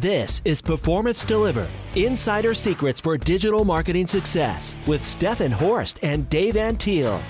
This 0.00 0.42
is 0.44 0.60
Performance 0.60 1.22
Delivered 1.22 1.68
Insider 1.94 2.52
Secrets 2.52 3.00
for 3.00 3.16
Digital 3.16 3.64
Marketing 3.64 4.08
Success 4.08 4.74
with 4.88 5.02
Steffen 5.02 5.52
Horst 5.52 6.00
and 6.02 6.28
Dave 6.28 6.54
Antil. 6.54 7.22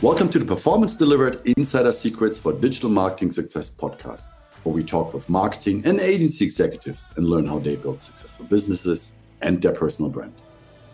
Welcome 0.00 0.28
to 0.28 0.38
the 0.38 0.44
Performance 0.44 0.94
Delivered 0.94 1.40
Insider 1.56 1.90
Secrets 1.90 2.38
for 2.38 2.52
Digital 2.52 2.88
Marketing 2.90 3.32
Success 3.32 3.72
podcast, 3.72 4.28
where 4.62 4.72
we 4.72 4.84
talk 4.84 5.12
with 5.12 5.28
marketing 5.28 5.82
and 5.84 5.98
agency 5.98 6.44
executives 6.44 7.10
and 7.16 7.28
learn 7.28 7.44
how 7.44 7.58
they 7.58 7.74
build 7.74 8.04
successful 8.04 8.44
businesses 8.44 9.14
and 9.40 9.60
their 9.60 9.72
personal 9.72 10.12
brand. 10.12 10.34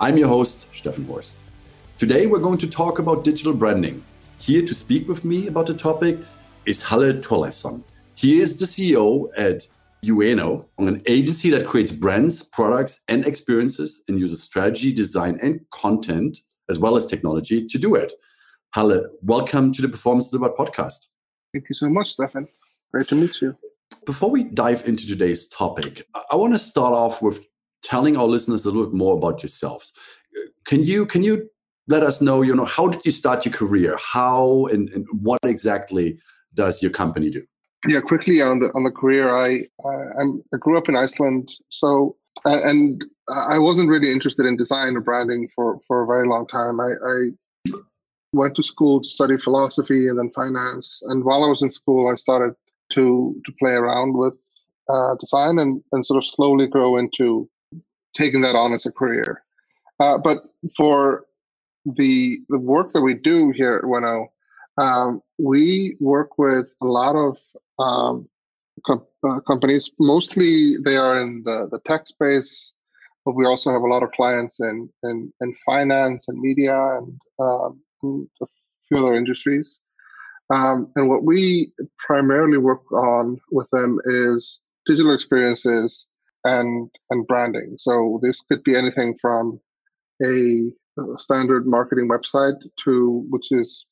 I'm 0.01 0.17
your 0.17 0.29
host, 0.29 0.65
Steffen 0.73 1.07
Horst. 1.07 1.37
Today, 1.99 2.25
we're 2.25 2.39
going 2.39 2.57
to 2.57 2.71
talk 2.71 2.99
about 2.99 3.23
digital 3.23 3.53
branding. 3.53 4.03
Here 4.39 4.65
to 4.65 4.75
speak 4.75 5.09
with 5.09 5.27
me 5.27 5.47
about 5.47 5.67
the 5.67 5.75
topic 5.75 6.21
is 6.65 6.83
Halli 6.83 7.21
Thorleifsson. 7.21 7.83
He 8.15 8.41
is 8.41 8.57
the 8.57 8.65
CEO 8.65 9.29
at 9.37 9.67
Ueno, 10.09 10.67
an 10.79 11.03
agency 11.07 11.51
that 11.51 11.67
creates 11.67 11.93
brands, 11.93 12.43
products, 12.43 13.03
and 13.09 13.25
experiences 13.25 14.03
and 14.09 14.19
uses 14.19 14.43
strategy, 14.43 14.93
design, 14.93 15.39
and 15.43 15.61
content, 15.71 16.39
as 16.69 16.79
well 16.79 16.97
as 16.97 17.07
technology 17.07 17.67
to 17.67 17.79
do 17.79 17.95
it. 17.95 18.13
Halli, 18.75 19.05
welcome 19.23 19.73
to 19.73 19.83
the 19.83 19.89
Performance 19.89 20.31
Delivered 20.31 20.57
podcast. 20.57 21.07
Thank 21.53 21.69
you 21.69 21.75
so 21.75 21.89
much, 21.89 22.17
Steffen. 22.17 22.49
Great 22.93 23.09
to 23.09 23.15
meet 23.15 23.41
you. 23.41 23.57
Before 24.07 24.31
we 24.31 24.45
dive 24.45 24.87
into 24.87 25.07
today's 25.07 25.47
topic, 25.49 26.07
I 26.15 26.37
want 26.37 26.53
to 26.55 26.59
start 26.59 26.93
off 26.93 27.23
with 27.23 27.41
telling 27.83 28.17
our 28.17 28.27
listeners 28.27 28.65
a 28.65 28.71
little 28.71 28.87
bit 28.87 28.95
more 28.95 29.17
about 29.17 29.43
yourselves. 29.43 29.93
Can 30.65 30.83
you 30.83 31.07
can 31.07 31.23
you 31.23 31.49
let 31.87 32.03
us 32.03 32.21
know, 32.21 32.43
you 32.43 32.55
know, 32.57 32.65
how 32.65 32.89
did 32.89 33.05
you 33.05 33.13
start 33.13 33.45
your 33.45 33.53
career? 33.53 33.97
How 34.01 34.67
and, 34.67 34.89
and 34.91 35.07
what 35.13 35.39
exactly 35.45 36.19
does 36.55 36.83
your 36.83 36.91
company 36.91 37.31
do? 37.31 37.45
Yeah, 37.89 38.01
quickly 38.01 38.41
on 38.41 38.61
the 38.61 38.71
on 38.75 38.85
the 38.85 38.91
career, 38.91 39.35
I 39.35 39.63
I 39.85 40.57
grew 40.59 40.79
up 40.79 40.89
in 40.89 40.97
Iceland, 40.97 41.51
so 41.71 42.17
and 42.45 43.05
I 43.29 43.59
wasn't 43.59 43.89
really 43.89 44.13
interested 44.13 44.47
in 44.47 44.57
design 44.57 44.97
or 44.97 45.01
branding 45.01 45.49
for 45.55 45.81
for 45.87 46.03
a 46.03 46.07
very 46.07 46.29
long 46.29 46.47
time. 46.47 46.81
I, 46.81 46.91
I 47.07 47.79
went 48.33 48.57
to 48.57 48.63
school 48.63 49.01
to 49.03 49.09
study 49.09 49.37
philosophy 49.39 50.09
and 50.09 50.19
then 50.19 50.31
finance, 50.35 51.03
and 51.07 51.25
while 51.25 51.45
I 51.45 51.49
was 51.49 51.63
in 51.63 51.71
school, 51.71 52.11
I 52.11 52.17
started 52.17 52.55
to 52.93 53.41
to 53.45 53.53
play 53.59 53.73
around 53.73 54.17
with 54.17 54.39
uh, 54.89 55.15
design 55.21 55.59
and 55.59 55.83
and 55.93 56.05
sort 56.05 56.23
of 56.23 56.29
slowly 56.29 56.67
grow 56.67 56.97
into 56.97 57.49
taking 58.17 58.41
that 58.43 58.57
on 58.57 58.73
as 58.73 58.87
a 58.87 58.93
career. 58.93 59.43
Uh, 60.01 60.19
but 60.19 60.45
for 60.77 61.25
the 61.85 62.41
the 62.49 62.59
work 62.59 62.93
that 62.93 63.03
we 63.03 63.15
do 63.15 63.51
here 63.51 63.77
at 63.77 63.85
Ueno, 63.85 64.27
um, 64.79 65.23
we 65.39 65.97
work 66.01 66.39
with 66.39 66.75
a 66.83 66.87
lot 66.87 67.15
of 67.17 67.37
um, 67.79 68.29
com- 68.87 69.07
uh, 69.27 69.41
companies. 69.41 69.91
Mostly 69.99 70.77
they 70.85 70.97
are 70.97 71.21
in 71.21 71.43
the, 71.45 71.69
the 71.71 71.81
tech 71.87 72.07
space, 72.07 72.73
but 73.25 73.35
we 73.35 73.47
also 73.47 73.71
have 73.71 73.83
a 73.83 73.87
lot 73.87 74.03
of 74.03 74.13
clients 74.13 74.61
in 74.61 74.89
in, 75.03 75.33
in 75.41 75.55
finance 75.65 76.29
and 76.29 76.39
media 76.41 76.77
and, 76.99 77.19
um, 77.41 77.81
and 78.03 78.29
a 78.43 78.47
few 78.89 78.99
other 78.99 79.15
industries. 79.15 79.81
Um, 80.51 80.93
and 80.97 81.09
what 81.09 81.25
we 81.25 81.73
primarily 81.99 82.59
work 82.59 82.91
on 82.93 83.41
with 83.51 83.69
them 83.73 83.99
is 84.05 84.61
digital 84.87 85.15
experiences 85.15 86.07
and 86.45 86.91
and 87.11 87.27
branding. 87.27 87.77
So 87.79 88.21
this 88.23 88.43
could 88.43 88.63
be 88.63 88.77
anything 88.77 89.17
from 89.21 89.59
a, 90.23 90.71
a 90.99 91.19
standard 91.19 91.67
marketing 91.67 92.09
website 92.09 92.61
to 92.85 93.25
which 93.31 93.47
is 93.51 93.87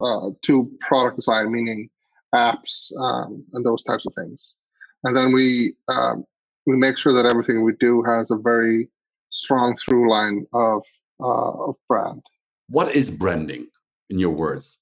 uh, 0.00 0.30
to 0.42 0.70
product 0.80 1.16
design, 1.16 1.52
meaning 1.52 1.88
apps 2.34 2.92
um, 3.00 3.44
and 3.52 3.64
those 3.64 3.82
types 3.82 4.04
of 4.06 4.12
things. 4.14 4.56
And 5.04 5.16
then 5.16 5.32
we 5.32 5.76
um, 5.88 6.24
we 6.66 6.76
make 6.76 6.98
sure 6.98 7.12
that 7.12 7.26
everything 7.26 7.62
we 7.62 7.72
do 7.78 8.02
has 8.02 8.30
a 8.30 8.36
very 8.36 8.88
strong 9.30 9.76
through 9.76 10.10
line 10.10 10.46
of 10.52 10.82
uh, 11.20 11.50
of 11.68 11.76
brand. 11.88 12.22
What 12.68 12.94
is 12.94 13.10
branding, 13.10 13.68
in 14.10 14.18
your 14.18 14.30
words? 14.30 14.78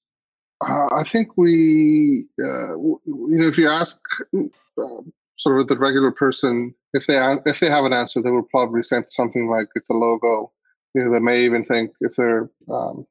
Uh, 0.61 0.87
I 0.95 1.03
think 1.07 1.37
we, 1.37 2.27
uh, 2.39 2.75
you 2.75 2.99
know, 3.05 3.47
if 3.47 3.57
you 3.57 3.69
ask 3.69 3.99
uh, 4.33 5.01
sort 5.37 5.59
of 5.59 5.67
the 5.67 5.77
regular 5.77 6.11
person, 6.11 6.73
if 6.93 7.05
they 7.07 7.17
if 7.45 7.59
they 7.59 7.69
have 7.69 7.85
an 7.85 7.93
answer, 7.93 8.21
they 8.21 8.31
will 8.31 8.47
probably 8.49 8.81
say 8.83 9.03
something 9.09 9.49
like 9.49 9.67
it's 9.75 9.89
a 9.89 9.93
logo. 9.93 10.51
You 10.93 11.03
know, 11.03 11.11
they 11.11 11.19
may 11.19 11.43
even 11.43 11.65
think 11.65 11.91
if 11.99 12.15
they're 12.15 12.49
um, 12.71 13.05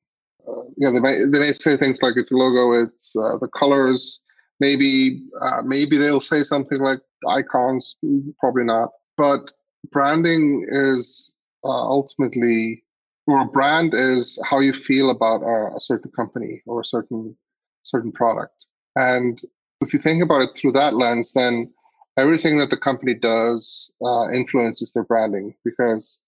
uh, 0.48 0.62
yeah, 0.76 0.90
they 0.90 1.00
may 1.00 1.24
they 1.24 1.38
may 1.38 1.52
say 1.52 1.76
things 1.76 1.98
like 2.02 2.14
it's 2.16 2.32
a 2.32 2.36
logo, 2.36 2.84
it's 2.84 3.14
uh, 3.16 3.36
the 3.38 3.48
colors. 3.48 4.20
Maybe 4.60 5.22
uh, 5.40 5.62
maybe 5.64 5.98
they'll 5.98 6.20
say 6.20 6.44
something 6.44 6.80
like 6.80 7.00
icons. 7.28 7.96
Probably 8.40 8.64
not. 8.64 8.90
But 9.16 9.50
branding 9.90 10.66
is 10.70 11.34
uh, 11.64 11.68
ultimately, 11.68 12.84
or 13.26 13.42
a 13.42 13.46
brand 13.46 13.94
is 13.94 14.38
how 14.48 14.60
you 14.60 14.72
feel 14.72 15.10
about 15.10 15.42
a, 15.42 15.76
a 15.76 15.80
certain 15.80 16.10
company 16.12 16.62
or 16.66 16.80
a 16.80 16.84
certain 16.84 17.36
certain 17.82 18.12
product. 18.12 18.54
And 18.96 19.40
if 19.80 19.92
you 19.92 19.98
think 19.98 20.22
about 20.22 20.42
it 20.42 20.50
through 20.56 20.72
that 20.72 20.94
lens, 20.94 21.32
then 21.32 21.72
everything 22.16 22.58
that 22.58 22.70
the 22.70 22.76
company 22.76 23.14
does 23.14 23.90
uh, 24.02 24.30
influences 24.30 24.92
their 24.92 25.04
branding 25.04 25.54
because 25.64 26.20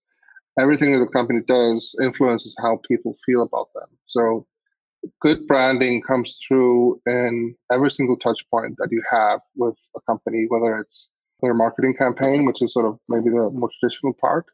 everything 0.59 0.93
that 0.93 1.05
the 1.05 1.13
company 1.13 1.41
does 1.47 1.95
influences 2.03 2.57
how 2.61 2.81
people 2.89 3.17
feel 3.25 3.43
about 3.43 3.69
them. 3.75 3.89
So 4.07 4.47
good 5.21 5.47
branding 5.47 6.03
comes 6.03 6.37
through 6.47 7.01
in 7.07 7.55
every 7.71 7.91
single 7.91 8.17
touch 8.17 8.45
point 8.51 8.75
that 8.79 8.89
you 8.91 9.03
have 9.11 9.41
with 9.57 9.77
a 9.97 10.01
company, 10.03 10.47
whether 10.49 10.79
it's 10.79 11.09
their 11.43 11.55
marketing 11.55 11.95
campaign, 11.95 12.45
which 12.45 12.63
is 12.63 12.73
sort 12.73 12.87
of 12.87 12.99
maybe 13.09 13.31
the 13.31 13.51
more 13.51 13.71
traditional 13.79 14.15
part, 14.15 14.47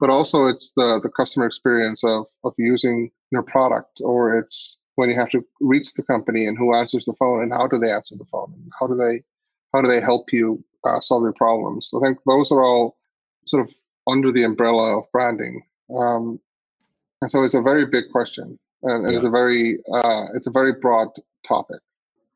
but 0.00 0.10
also 0.10 0.46
it's 0.46 0.72
the, 0.76 1.00
the 1.02 1.08
customer 1.08 1.46
experience 1.46 2.02
of, 2.04 2.26
of 2.42 2.52
using 2.58 3.10
your 3.30 3.42
product, 3.42 4.00
or 4.00 4.36
it's 4.36 4.78
when 4.96 5.08
you 5.08 5.18
have 5.18 5.30
to 5.30 5.44
reach 5.60 5.92
the 5.94 6.02
company 6.02 6.46
and 6.46 6.56
who 6.58 6.74
answers 6.74 7.04
the 7.04 7.12
phone 7.14 7.42
and 7.42 7.52
how 7.52 7.66
do 7.66 7.78
they 7.78 7.90
answer 7.90 8.14
the 8.16 8.24
phone 8.26 8.52
and 8.54 8.70
how 8.78 8.86
do 8.86 8.94
they 8.94 9.22
how 9.72 9.80
do 9.80 9.88
they 9.88 10.00
help 10.00 10.32
you 10.32 10.64
uh, 10.84 11.00
solve 11.00 11.22
your 11.22 11.32
problems. 11.32 11.90
I 11.94 12.00
think 12.00 12.18
those 12.26 12.52
are 12.52 12.62
all 12.62 12.96
sort 13.46 13.66
of 13.66 13.74
under 14.06 14.30
the 14.30 14.44
umbrella 14.44 14.98
of 14.98 15.04
branding. 15.12 15.62
Um, 15.96 16.38
and 17.20 17.30
so 17.30 17.42
it's 17.42 17.54
a 17.54 17.60
very 17.60 17.86
big 17.86 18.04
question, 18.12 18.58
and, 18.84 19.04
and 19.04 19.12
yeah. 19.12 19.18
it's 19.18 19.26
a 19.26 19.30
very 19.30 19.78
uh, 19.92 20.26
it's 20.34 20.46
a 20.46 20.50
very 20.50 20.74
broad 20.80 21.08
topic. 21.46 21.80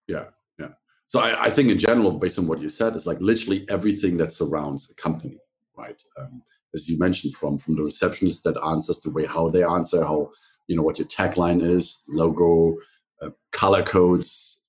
Yeah, 0.06 0.25
yeah. 0.59 0.70
So 1.06 1.20
I, 1.20 1.44
I, 1.44 1.50
think 1.50 1.70
in 1.70 1.78
general, 1.78 2.12
based 2.12 2.38
on 2.38 2.47
what 2.47 2.60
you 2.60 2.69
said, 2.69 2.97
it's 2.97 3.06
like 3.06 3.20
literally 3.20 3.66
everything 3.69 4.16
that 4.19 4.32
surrounds 4.32 4.91
a 4.91 4.94
company, 4.94 5.38
right? 5.76 6.00
Um, 6.19 6.42
as 6.75 6.88
you 6.88 6.98
mentioned, 6.98 7.34
from 7.34 7.58
from 7.58 7.76
the 7.76 7.82
receptionist 7.82 8.44
that 8.44 8.56
answers, 8.64 9.00
the 9.00 9.10
way 9.10 9.26
how 9.26 9.48
they 9.48 9.62
answer, 9.62 10.03
how 10.03 10.31
you 10.66 10.76
know 10.76 10.82
what 10.82 10.98
your 10.98 11.08
tagline 11.08 11.62
is, 11.62 11.98
logo, 12.08 12.76
uh, 13.22 13.31
color 13.53 13.82
codes, 13.82 14.60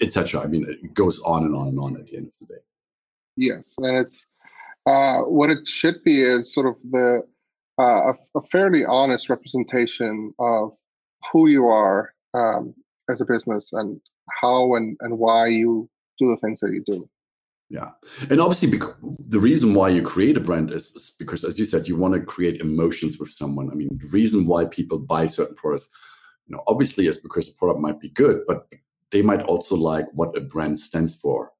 etc. 0.00 0.42
I 0.42 0.46
mean, 0.46 0.66
it 0.68 0.94
goes 0.94 1.20
on 1.20 1.44
and 1.44 1.54
on 1.54 1.68
and 1.68 1.78
on 1.78 1.96
at 1.96 2.06
the 2.06 2.16
end 2.16 2.26
of 2.26 2.32
the 2.40 2.54
day. 2.54 2.60
Yes, 3.36 3.74
and 3.78 3.98
it's 3.98 4.26
uh, 4.86 5.22
what 5.22 5.50
it 5.50 5.66
should 5.66 6.02
be 6.04 6.22
is 6.22 6.54
sort 6.54 6.66
of 6.66 6.76
the 6.90 7.22
uh, 7.78 8.12
a, 8.12 8.38
a, 8.38 8.42
fairly 8.50 8.86
honest 8.86 9.28
representation 9.28 10.32
of 10.38 10.72
who 11.32 11.48
you 11.48 11.66
are 11.66 12.12
um, 12.34 12.74
as 13.10 13.20
a 13.20 13.24
business 13.24 13.72
and 13.72 14.00
how 14.40 14.74
and, 14.74 14.96
and 15.00 15.18
why 15.18 15.46
you 15.46 15.88
do 16.18 16.30
the 16.30 16.36
things 16.40 16.60
that 16.60 16.72
you 16.72 16.82
do. 16.86 17.08
Yeah, 17.68 17.90
and 18.30 18.40
obviously, 18.40 18.78
the 19.26 19.40
reason 19.40 19.74
why 19.74 19.88
you 19.88 20.00
create 20.00 20.36
a 20.36 20.40
brand 20.40 20.70
is, 20.70 20.94
is, 20.94 21.10
because, 21.18 21.42
as 21.42 21.58
you 21.58 21.64
said, 21.64 21.88
you 21.88 21.96
want 21.96 22.14
to 22.14 22.20
create 22.20 22.60
emotions 22.60 23.18
with 23.18 23.30
someone. 23.30 23.70
I 23.72 23.74
mean, 23.74 23.98
the 24.00 24.08
reason 24.08 24.46
why 24.46 24.66
people 24.66 24.98
buy 24.98 25.26
certain 25.26 25.56
products, 25.56 25.88
you 26.46 26.54
know, 26.54 26.62
obviously, 26.68 27.08
is 27.08 27.16
because 27.16 27.48
the 27.48 27.56
product 27.56 27.80
might 27.80 27.98
be 27.98 28.10
good, 28.10 28.42
but 28.46 28.68
they 29.10 29.20
might 29.20 29.42
also 29.42 29.74
like 29.74 30.06
what 30.12 30.36
a 30.36 30.40
brand 30.40 30.78
stands 30.78 31.14
for, 31.14 31.50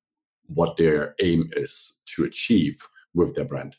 what 0.46 0.76
their 0.76 1.16
aim 1.20 1.50
is 1.56 1.98
to 2.14 2.24
achieve 2.24 2.86
with 3.14 3.34
their 3.34 3.44
brand. 3.44 3.74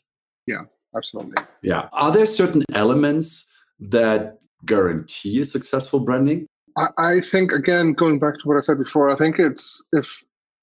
Yeah, 0.46 0.62
absolutely. 0.94 1.42
Yeah. 1.62 1.88
Are 1.92 2.12
there 2.12 2.26
certain 2.26 2.62
elements 2.74 3.46
that 3.80 4.38
guarantee 4.64 5.40
a 5.40 5.44
successful 5.44 6.00
branding? 6.00 6.46
I, 6.76 6.88
I 6.98 7.20
think 7.20 7.52
again, 7.52 7.92
going 7.92 8.18
back 8.18 8.34
to 8.34 8.40
what 8.44 8.56
I 8.56 8.60
said 8.60 8.78
before, 8.78 9.10
I 9.10 9.16
think 9.16 9.38
it's 9.38 9.82
if 9.92 10.06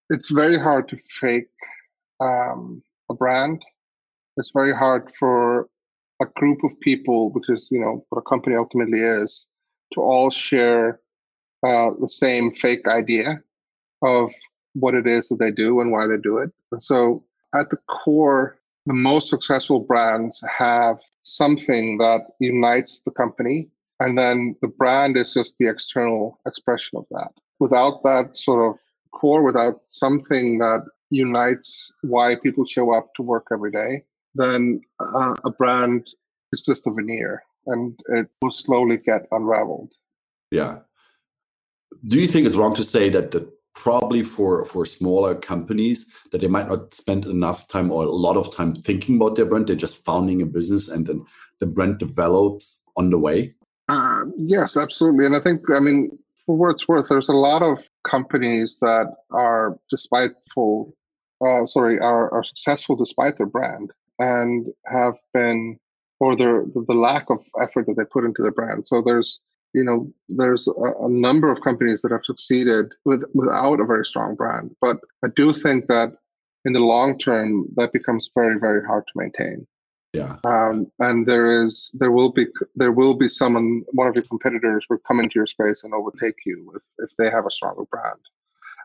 it's 0.09 0.29
very 0.29 0.57
hard 0.57 0.87
to 0.89 0.97
fake 1.19 1.49
um, 2.21 2.81
a 3.09 3.13
brand. 3.13 3.63
It's 4.37 4.51
very 4.53 4.75
hard 4.75 5.11
for 5.17 5.69
a 6.21 6.25
group 6.35 6.59
of 6.63 6.71
people, 6.81 7.33
is 7.49 7.67
you 7.71 7.79
know 7.79 8.05
what 8.09 8.19
a 8.19 8.29
company 8.29 8.55
ultimately 8.55 8.99
is, 8.99 9.47
to 9.93 10.01
all 10.01 10.29
share 10.29 10.99
uh, 11.63 11.91
the 11.99 12.09
same 12.09 12.51
fake 12.51 12.87
idea 12.87 13.41
of 14.01 14.31
what 14.73 14.93
it 14.93 15.07
is 15.07 15.29
that 15.29 15.39
they 15.39 15.51
do 15.51 15.79
and 15.79 15.91
why 15.91 16.05
they 16.05 16.17
do 16.17 16.37
it. 16.37 16.51
And 16.71 16.83
so, 16.83 17.23
at 17.53 17.69
the 17.69 17.77
core 17.87 18.57
the 18.85 18.93
most 18.93 19.29
successful 19.29 19.79
brands 19.79 20.41
have 20.57 20.99
something 21.23 21.97
that 21.97 22.21
unites 22.39 22.99
the 22.99 23.11
company 23.11 23.67
and 23.99 24.17
then 24.17 24.55
the 24.61 24.67
brand 24.67 25.17
is 25.17 25.33
just 25.33 25.55
the 25.59 25.67
external 25.67 26.39
expression 26.45 26.97
of 26.97 27.05
that 27.11 27.31
without 27.59 28.03
that 28.03 28.37
sort 28.37 28.69
of 28.69 28.79
core 29.11 29.43
without 29.43 29.81
something 29.87 30.59
that 30.59 30.83
unites 31.09 31.91
why 32.01 32.35
people 32.35 32.65
show 32.65 32.93
up 32.93 33.13
to 33.15 33.21
work 33.23 33.47
every 33.51 33.71
day, 33.71 34.03
then 34.35 34.81
uh, 34.99 35.35
a 35.43 35.49
brand 35.49 36.07
is 36.51 36.61
just 36.61 36.85
a 36.87 36.91
veneer 36.91 37.43
and 37.67 37.99
it 38.09 38.27
will 38.41 38.51
slowly 38.51 38.97
get 38.97 39.25
unraveled. 39.31 39.91
Yeah. 40.51 40.79
Do 42.05 42.19
you 42.19 42.27
think 42.27 42.45
it's 42.45 42.55
wrong 42.55 42.75
to 42.75 42.83
say 42.83 43.09
that, 43.09 43.31
that 43.31 43.49
probably 43.73 44.23
for 44.23 44.63
for 44.65 44.85
smaller 44.85 45.35
companies 45.35 46.07
that 46.31 46.39
they 46.39 46.47
might 46.47 46.67
not 46.67 46.93
spend 46.93 47.25
enough 47.25 47.67
time 47.67 47.91
or 47.91 48.03
a 48.05 48.09
lot 48.09 48.37
of 48.37 48.55
time 48.55 48.73
thinking 48.73 49.17
about 49.17 49.35
their 49.35 49.45
brand 49.45 49.67
they're 49.67 49.75
just 49.75 50.03
founding 50.05 50.41
a 50.41 50.45
business 50.45 50.87
and 50.87 51.05
then 51.07 51.25
the 51.59 51.65
brand 51.65 51.97
develops 51.97 52.81
on 52.95 53.09
the 53.09 53.17
way 53.17 53.53
uh, 53.89 54.23
yes 54.37 54.77
absolutely 54.77 55.25
and 55.25 55.35
i 55.35 55.39
think 55.39 55.61
i 55.73 55.79
mean 55.79 56.17
for 56.45 56.55
what 56.55 56.71
it's 56.71 56.87
worth 56.87 57.07
there's 57.09 57.29
a 57.29 57.33
lot 57.33 57.61
of 57.61 57.79
companies 58.03 58.79
that 58.79 59.13
are 59.31 59.77
despiteful 59.89 60.95
uh, 61.45 61.65
sorry 61.65 61.99
are, 61.99 62.31
are 62.31 62.43
successful 62.43 62.95
despite 62.95 63.37
their 63.37 63.45
brand 63.47 63.91
and 64.19 64.67
have 64.85 65.17
been 65.33 65.77
or 66.19 66.35
their 66.35 66.63
the 66.87 66.93
lack 66.93 67.29
of 67.29 67.45
effort 67.61 67.85
that 67.85 67.95
they 67.97 68.05
put 68.05 68.23
into 68.23 68.41
their 68.41 68.51
brand 68.51 68.87
so 68.87 69.01
there's 69.01 69.39
you 69.75 69.83
know, 69.83 70.09
there's 70.29 70.67
a, 70.69 71.05
a, 71.05 71.09
number 71.09 71.51
of 71.51 71.59
companies 71.59 72.01
that 72.01 72.11
have 72.11 72.23
succeeded 72.23 72.93
with 73.03 73.23
without 73.33 73.81
a 73.81 73.85
very 73.85 74.05
strong 74.05 74.33
brand. 74.33 74.73
But 74.79 75.01
I 75.23 75.27
do 75.35 75.53
think 75.53 75.87
that 75.87 76.13
in 76.63 76.71
the 76.71 76.79
long 76.79 77.19
term, 77.19 77.67
that 77.75 77.91
becomes 77.91 78.29
very, 78.33 78.57
very 78.57 78.85
hard 78.85 79.03
to 79.05 79.19
maintain. 79.19 79.67
Yeah. 80.15 80.37
Um, 80.45 80.91
and 80.99 81.25
there 81.25 81.63
is, 81.63 81.91
there 81.95 82.11
will 82.11 82.31
be, 82.31 82.47
there 82.75 82.91
will 82.91 83.13
be 83.13 83.29
someone, 83.29 83.83
one 83.91 84.07
of 84.07 84.15
your 84.15 84.23
competitors 84.23 84.85
will 84.89 84.99
come 84.99 85.19
into 85.19 85.33
your 85.35 85.47
space 85.47 85.83
and 85.83 85.93
overtake 85.93 86.37
you 86.45 86.71
if, 86.75 87.09
if 87.09 87.17
they 87.17 87.29
have 87.29 87.45
a 87.45 87.51
stronger 87.51 87.83
brand. 87.85 88.19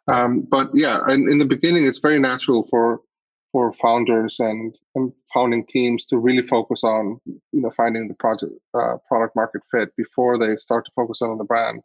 Um, 0.08 0.40
but 0.40 0.70
yeah, 0.74 0.98
in, 1.08 1.28
in 1.28 1.38
the 1.38 1.44
beginning, 1.44 1.86
it's 1.86 1.98
very 1.98 2.18
natural 2.18 2.62
for 2.64 3.00
for 3.52 3.72
founders 3.74 4.38
and, 4.38 4.76
and 4.94 5.12
founding 5.34 5.66
teams 5.66 6.06
to 6.06 6.18
really 6.18 6.46
focus 6.46 6.84
on 6.84 7.20
you 7.26 7.60
know 7.60 7.72
finding 7.76 8.08
the 8.08 8.14
project 8.14 8.52
uh, 8.74 8.96
product 9.08 9.34
market 9.34 9.62
fit 9.70 9.94
before 9.96 10.38
they 10.38 10.56
start 10.56 10.84
to 10.84 10.92
focus 10.94 11.22
on 11.22 11.36
the 11.38 11.44
brand 11.44 11.82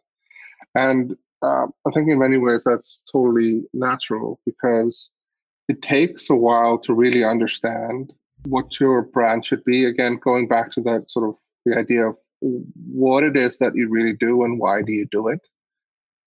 and 0.75 1.15
uh, 1.41 1.65
i 1.87 1.91
think 1.93 2.09
in 2.09 2.19
many 2.19 2.37
ways 2.37 2.63
that's 2.63 3.03
totally 3.11 3.63
natural 3.73 4.39
because 4.45 5.09
it 5.67 5.81
takes 5.81 6.29
a 6.29 6.35
while 6.35 6.77
to 6.77 6.93
really 6.93 7.23
understand 7.23 8.13
what 8.45 8.79
your 8.79 9.03
brand 9.03 9.45
should 9.45 9.63
be 9.63 9.85
again 9.85 10.19
going 10.23 10.47
back 10.47 10.71
to 10.71 10.81
that 10.81 11.09
sort 11.09 11.29
of 11.29 11.35
the 11.65 11.77
idea 11.77 12.09
of 12.09 12.17
what 12.41 13.23
it 13.23 13.35
is 13.35 13.57
that 13.57 13.75
you 13.75 13.89
really 13.89 14.13
do 14.13 14.43
and 14.43 14.59
why 14.59 14.81
do 14.81 14.91
you 14.91 15.05
do 15.11 15.27
it 15.27 15.39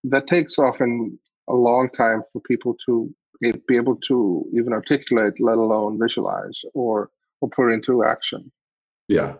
that 0.04 0.26
takes 0.26 0.58
often 0.58 1.18
a 1.48 1.54
long 1.54 1.88
time 1.90 2.22
for 2.32 2.40
people 2.40 2.76
to 2.86 3.12
be 3.42 3.76
able 3.76 3.96
to 3.96 4.44
even 4.52 4.72
articulate, 4.72 5.40
let 5.40 5.58
alone 5.58 5.98
visualize 5.98 6.58
or 6.74 7.10
or 7.40 7.48
put 7.48 7.70
into 7.70 8.04
action. 8.04 8.50
Yeah. 9.06 9.34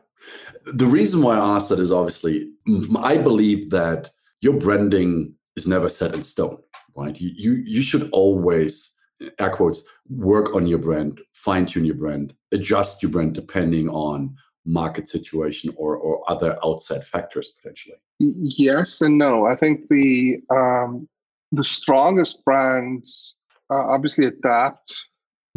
The 0.75 0.87
reason 0.87 1.23
why 1.23 1.37
I 1.37 1.57
asked 1.57 1.69
that 1.71 1.81
is 1.81 1.91
obviously 1.91 2.51
I 2.97 3.19
believe 3.19 3.71
that 3.71 4.11
your 4.41 4.55
branding 4.55 5.35
is 5.57 5.67
never 5.67 5.89
set 5.89 6.15
in 6.15 6.23
stone, 6.23 6.59
right? 6.97 7.19
You 7.21 7.31
you, 7.35 7.53
you 7.67 7.83
should 7.83 8.09
always 8.13 8.93
air 9.39 9.51
quotes 9.51 9.83
work 10.09 10.55
on 10.55 10.67
your 10.67 10.79
brand, 10.79 11.21
fine 11.33 11.67
tune 11.67 11.85
your 11.85 11.95
brand, 11.95 12.35
adjust 12.53 13.03
your 13.03 13.11
brand 13.11 13.35
depending 13.35 13.89
on 13.89 14.37
market 14.65 15.09
situation 15.09 15.73
or 15.77 15.97
or 15.97 16.31
other 16.31 16.59
outside 16.65 17.05
factors 17.05 17.49
potentially. 17.49 17.97
Yes 18.19 19.01
and 19.01 19.19
no. 19.19 19.47
I 19.47 19.57
think 19.57 19.89
the 19.89 20.41
um, 20.51 21.09
the 21.53 21.65
strongest 21.65 22.45
brands 22.45 23.37
uh, 23.71 23.87
obviously 23.95 24.27
adapt, 24.27 24.95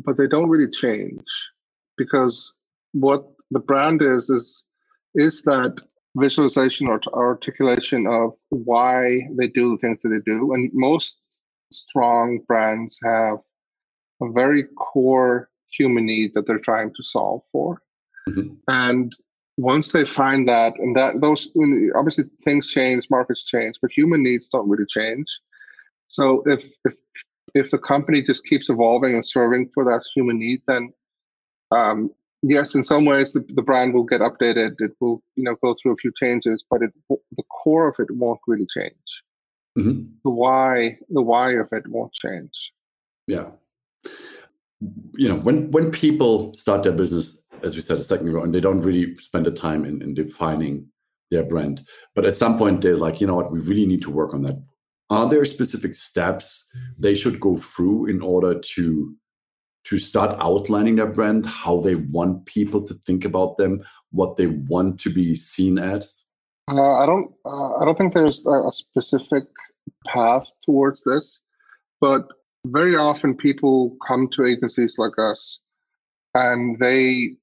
but 0.05 0.17
they 0.17 0.27
don't 0.27 0.49
really 0.49 0.71
change 0.71 1.21
because 1.97 2.53
what 2.93 3.25
the 3.51 3.59
brand 3.59 4.01
is 4.01 4.29
is 4.29 4.65
is 5.15 5.41
that 5.43 5.75
visualization 6.15 6.87
or 6.87 6.99
articulation 7.13 8.05
of 8.07 8.33
why 8.49 9.21
they 9.37 9.47
do 9.47 9.71
the 9.71 9.77
things 9.77 10.01
that 10.01 10.09
they 10.09 10.19
do. 10.25 10.53
And 10.53 10.69
most 10.73 11.19
strong 11.71 12.39
brands 12.47 12.99
have 13.03 13.37
a 14.21 14.31
very 14.31 14.63
core 14.77 15.49
human 15.71 16.05
need 16.05 16.33
that 16.33 16.45
they're 16.47 16.59
trying 16.59 16.89
to 16.89 17.03
solve 17.03 17.41
for. 17.51 17.81
Mm-hmm. 18.29 18.53
And 18.67 19.15
once 19.57 19.91
they 19.91 20.05
find 20.05 20.47
that, 20.47 20.73
and 20.79 20.95
that 20.95 21.21
those 21.21 21.49
obviously 21.95 22.25
things 22.43 22.67
change, 22.67 23.07
markets 23.09 23.43
change, 23.43 23.75
but 23.81 23.91
human 23.91 24.23
needs 24.23 24.47
don't 24.47 24.69
really 24.69 24.85
change. 24.87 25.27
So 26.07 26.43
if 26.45 26.71
if 26.85 26.95
if 27.53 27.71
the 27.71 27.77
company 27.77 28.21
just 28.21 28.45
keeps 28.45 28.69
evolving 28.69 29.13
and 29.13 29.25
serving 29.25 29.69
for 29.73 29.83
that 29.85 30.03
human 30.15 30.39
need, 30.39 30.61
then 30.67 30.93
um, 31.71 32.11
yes, 32.41 32.75
in 32.75 32.83
some 32.83 33.05
ways 33.05 33.33
the, 33.33 33.45
the 33.55 33.61
brand 33.61 33.93
will 33.93 34.03
get 34.03 34.21
updated. 34.21 34.75
It 34.79 34.91
will, 34.99 35.21
you 35.35 35.43
know, 35.43 35.55
go 35.61 35.75
through 35.81 35.93
a 35.93 35.97
few 35.97 36.11
changes, 36.17 36.63
but 36.69 36.81
it, 36.81 36.91
the 37.09 37.43
core 37.43 37.87
of 37.87 37.95
it 37.99 38.11
won't 38.11 38.39
really 38.47 38.67
change. 38.75 38.93
Mm-hmm. 39.77 40.03
The 40.23 40.29
why, 40.29 40.97
the 41.09 41.21
why 41.21 41.51
of 41.53 41.67
it 41.71 41.87
won't 41.87 42.13
change. 42.13 42.51
Yeah. 43.27 43.51
You 45.13 45.29
know, 45.29 45.37
when 45.37 45.69
when 45.71 45.91
people 45.91 46.53
start 46.55 46.83
their 46.83 46.91
business, 46.91 47.39
as 47.63 47.75
we 47.75 47.81
said 47.81 47.99
a 47.99 48.03
second 48.03 48.29
ago, 48.29 48.43
and 48.43 48.53
they 48.53 48.59
don't 48.59 48.81
really 48.81 49.15
spend 49.17 49.45
the 49.45 49.51
time 49.51 49.85
in, 49.85 50.01
in 50.01 50.13
defining 50.13 50.87
their 51.29 51.43
brand, 51.43 51.85
but 52.15 52.25
at 52.25 52.35
some 52.35 52.57
point 52.57 52.81
they're 52.81 52.97
like, 52.97 53.21
you 53.21 53.27
know 53.27 53.35
what, 53.35 53.51
we 53.51 53.59
really 53.59 53.85
need 53.85 54.01
to 54.01 54.11
work 54.11 54.33
on 54.33 54.41
that. 54.43 54.61
Are 55.09 55.29
there 55.29 55.43
specific 55.45 55.93
steps 55.93 56.67
they 56.97 57.15
should 57.15 57.39
go 57.39 57.57
through 57.57 58.07
in 58.07 58.21
order 58.21 58.59
to 58.59 59.15
to 59.83 59.97
start 59.97 60.39
outlining 60.39 60.95
their 60.95 61.07
brand 61.07 61.45
how 61.45 61.81
they 61.81 61.95
want 61.95 62.45
people 62.45 62.81
to 62.83 62.93
think 62.93 63.25
about 63.25 63.57
them 63.57 63.83
what 64.11 64.37
they 64.37 64.47
want 64.47 64.99
to 64.99 65.09
be 65.09 65.33
seen 65.35 65.79
as? 65.79 66.25
Uh, 66.69 66.95
i 66.95 67.05
don't 67.05 67.31
uh, 67.45 67.75
i 67.77 67.85
don't 67.85 67.97
think 67.97 68.13
there's 68.13 68.45
a, 68.45 68.67
a 68.67 68.71
specific 68.71 69.43
path 70.05 70.45
towards 70.63 71.01
this 71.03 71.41
but 71.99 72.27
very 72.65 72.95
often 72.95 73.35
people 73.35 73.95
come 74.07 74.27
to 74.33 74.45
agencies 74.45 74.95
like 74.97 75.17
us 75.17 75.59
and 76.35 76.77
they 76.79 77.35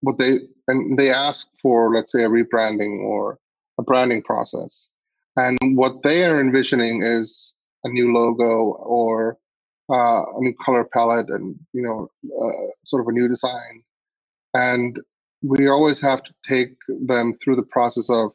what 0.00 0.18
they 0.18 0.38
and 0.66 0.98
they 0.98 1.10
ask 1.10 1.46
for 1.62 1.94
let's 1.94 2.12
say 2.12 2.24
a 2.24 2.28
rebranding 2.28 3.00
or 3.00 3.38
a 3.78 3.82
branding 3.82 4.22
process 4.22 4.90
and 5.36 5.56
what 5.76 6.02
they 6.02 6.24
are 6.24 6.40
envisioning 6.40 7.02
is 7.02 7.54
a 7.84 7.88
new 7.88 8.12
logo 8.12 8.72
or 8.82 9.38
uh, 9.90 10.22
a 10.24 10.40
new 10.40 10.54
color 10.64 10.84
palette 10.84 11.28
and, 11.30 11.56
you 11.72 11.82
know, 11.82 12.10
uh, 12.24 12.70
sort 12.84 13.00
of 13.00 13.08
a 13.08 13.12
new 13.12 13.28
design. 13.28 13.82
And 14.54 14.98
we 15.42 15.68
always 15.68 16.00
have 16.00 16.22
to 16.24 16.34
take 16.48 16.74
them 16.88 17.34
through 17.34 17.56
the 17.56 17.62
process 17.62 18.10
of 18.10 18.32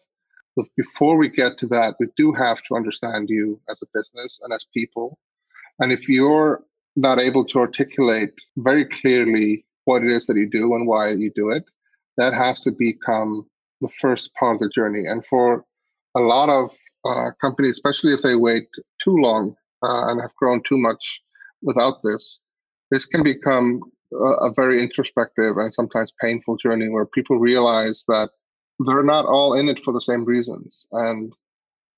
before 0.77 1.17
we 1.17 1.29
get 1.29 1.57
to 1.57 1.67
that, 1.67 1.95
we 1.99 2.07
do 2.15 2.31
have 2.31 2.57
to 2.67 2.75
understand 2.75 3.27
you 3.27 3.59
as 3.69 3.81
a 3.81 3.87
business 3.93 4.39
and 4.43 4.53
as 4.53 4.65
people. 4.73 5.17
And 5.79 5.91
if 5.91 6.07
you're 6.07 6.63
not 6.95 7.19
able 7.19 7.45
to 7.45 7.59
articulate 7.59 8.31
very 8.57 8.85
clearly 8.85 9.65
what 9.85 10.03
it 10.03 10.11
is 10.11 10.27
that 10.27 10.37
you 10.37 10.49
do 10.49 10.75
and 10.75 10.87
why 10.87 11.09
you 11.11 11.31
do 11.35 11.49
it, 11.49 11.63
that 12.17 12.33
has 12.33 12.61
to 12.61 12.71
become 12.71 13.45
the 13.81 13.89
first 13.99 14.33
part 14.35 14.55
of 14.55 14.59
the 14.59 14.69
journey. 14.69 15.05
And 15.07 15.25
for 15.25 15.65
a 16.15 16.19
lot 16.19 16.49
of 16.49 16.75
uh, 17.05 17.31
companies, 17.41 17.71
especially 17.71 18.13
if 18.13 18.21
they 18.21 18.35
wait 18.35 18.67
too 19.03 19.15
long 19.17 19.55
uh, 19.83 20.07
and 20.07 20.21
have 20.21 20.35
grown 20.35 20.61
too 20.63 20.77
much 20.77 21.21
without 21.61 22.01
this, 22.03 22.39
this 22.91 23.05
can 23.05 23.23
become 23.23 23.81
a, 24.13 24.47
a, 24.47 24.53
very 24.53 24.81
introspective 24.81 25.57
and 25.57 25.73
sometimes 25.73 26.13
painful 26.21 26.55
journey 26.57 26.87
where 26.87 27.05
people 27.05 27.39
realize 27.39 28.05
that 28.07 28.29
they're 28.85 29.03
not 29.03 29.25
all 29.25 29.55
in 29.55 29.67
it 29.67 29.79
for 29.83 29.91
the 29.91 30.01
same 30.01 30.23
reasons. 30.23 30.85
And 30.91 31.33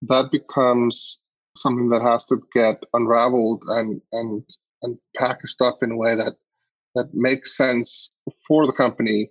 that 0.04 0.32
becomes 0.32 1.20
something 1.56 1.90
that 1.90 2.02
has 2.02 2.26
to 2.26 2.42
get 2.54 2.84
unraveled 2.94 3.64
and, 3.68 4.02
and, 4.12 4.44
and 4.84 4.98
packaged 5.16 5.62
up 5.62 5.80
in 5.82 5.92
a 5.92 5.98
way 5.98 6.16
that, 6.16 6.36
that 6.96 7.14
makes 7.14 7.58
sense 7.58 8.12
for 8.48 8.66
the 8.66 8.74
company 8.74 9.30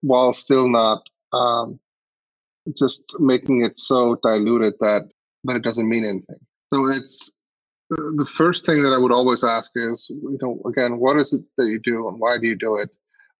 while 0.00 0.32
still 0.32 0.68
not 0.68 1.02
um, 1.32 1.78
just 2.78 3.14
making 3.18 3.64
it 3.64 3.78
so 3.78 4.16
diluted 4.22 4.74
that 4.80 5.08
that 5.44 5.56
it 5.56 5.62
doesn't 5.62 5.88
mean 5.88 6.04
anything. 6.04 6.38
So 6.72 6.86
it's 6.88 7.32
the 7.90 8.28
first 8.32 8.64
thing 8.64 8.82
that 8.84 8.92
I 8.92 8.98
would 8.98 9.12
always 9.12 9.44
ask 9.44 9.72
is, 9.74 10.06
you 10.08 10.38
know, 10.40 10.62
again, 10.66 10.98
what 10.98 11.18
is 11.18 11.32
it 11.32 11.42
that 11.58 11.66
you 11.66 11.78
do 11.80 12.08
and 12.08 12.18
why 12.18 12.38
do 12.38 12.46
you 12.46 12.56
do 12.56 12.76
it? 12.76 12.88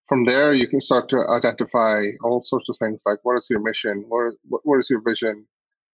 From 0.09 0.25
there, 0.25 0.52
you 0.52 0.67
can 0.69 0.81
start 0.81 1.09
to 1.11 1.26
identify 1.31 2.05
all 2.23 2.43
sorts 2.43 2.69
of 2.69 2.76
things 2.79 3.00
like 3.07 3.19
what 3.23 3.38
is 3.38 3.47
your 3.49 3.61
mission, 3.61 4.05
what 4.09 4.35
what 4.45 4.81
is 4.81 4.91
your 4.91 5.00
vision, 5.00 5.47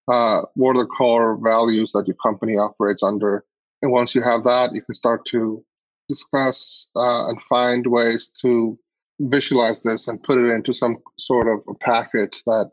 uh, 0.08 0.42
what 0.54 0.76
are 0.76 0.82
the 0.82 0.88
core 0.88 1.38
values 1.42 1.92
that 1.92 2.06
your 2.06 2.16
company 2.22 2.56
operates 2.56 3.02
under, 3.02 3.44
and 3.82 3.92
once 3.92 4.14
you 4.14 4.22
have 4.22 4.44
that, 4.44 4.72
you 4.72 4.82
can 4.82 4.94
start 4.94 5.24
to 5.26 5.64
discuss 6.08 6.88
uh, 6.96 7.28
and 7.28 7.40
find 7.42 7.86
ways 7.86 8.30
to 8.40 8.78
visualize 9.20 9.80
this 9.80 10.08
and 10.08 10.22
put 10.22 10.38
it 10.38 10.50
into 10.50 10.72
some 10.72 10.96
sort 11.18 11.48
of 11.48 11.60
a 11.68 11.74
package 11.74 12.42
that 12.44 12.70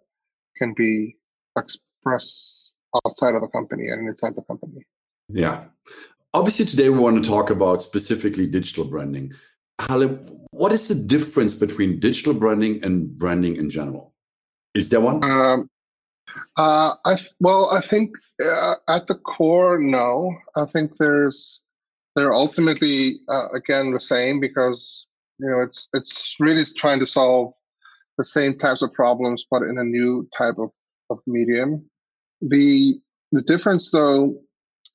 can 0.57 0.73
be 0.73 1.17
expressed 1.57 2.75
outside 3.05 3.35
of 3.35 3.41
the 3.41 3.47
company 3.47 3.87
and 3.87 4.07
inside 4.07 4.35
the 4.35 4.41
company. 4.43 4.85
Yeah. 5.27 5.65
Obviously, 6.33 6.65
today 6.65 6.89
we 6.89 6.99
want 6.99 7.21
to 7.23 7.29
talk 7.29 7.49
about 7.49 7.81
specifically 7.81 8.47
digital 8.47 8.85
branding. 8.85 9.33
Halli, 9.79 10.07
what 10.51 10.71
is 10.71 10.87
the 10.87 10.95
difference 10.95 11.55
between 11.55 11.99
digital 11.99 12.33
branding 12.33 12.83
and 12.83 13.17
branding 13.17 13.55
in 13.55 13.69
general? 13.69 14.13
Is 14.73 14.89
there 14.89 15.01
one? 15.01 15.23
Um, 15.23 15.69
uh, 16.57 16.95
I 17.05 17.17
well, 17.39 17.69
I 17.71 17.81
think 17.81 18.11
uh, 18.43 18.75
at 18.87 19.07
the 19.07 19.15
core, 19.15 19.79
no. 19.79 20.35
I 20.55 20.65
think 20.65 20.97
there's 20.97 21.61
they're 22.15 22.33
ultimately 22.33 23.19
uh, 23.29 23.49
again 23.53 23.91
the 23.91 23.99
same 23.99 24.39
because 24.39 25.05
you 25.39 25.49
know 25.49 25.61
it's 25.61 25.89
it's 25.93 26.35
really 26.39 26.63
trying 26.77 26.99
to 26.99 27.05
solve 27.05 27.53
the 28.17 28.25
same 28.25 28.57
types 28.57 28.81
of 28.81 28.93
problems, 28.93 29.45
but 29.49 29.63
in 29.63 29.77
a 29.77 29.83
new 29.83 30.27
type 30.37 30.55
of, 30.57 30.71
of 31.09 31.19
medium. 31.27 31.85
The 32.41 32.99
the 33.31 33.41
difference, 33.41 33.91
though, 33.91 34.39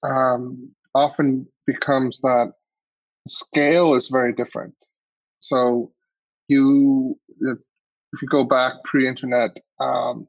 um, 0.02 0.70
often 0.94 1.46
becomes 1.66 2.20
that 2.22 2.52
scale 3.28 3.94
is 3.94 4.08
very 4.08 4.32
different. 4.32 4.74
So 5.40 5.92
you, 6.48 7.18
if 7.40 8.22
you 8.22 8.28
go 8.28 8.44
back 8.44 8.74
pre-internet, 8.84 9.50
um, 9.80 10.26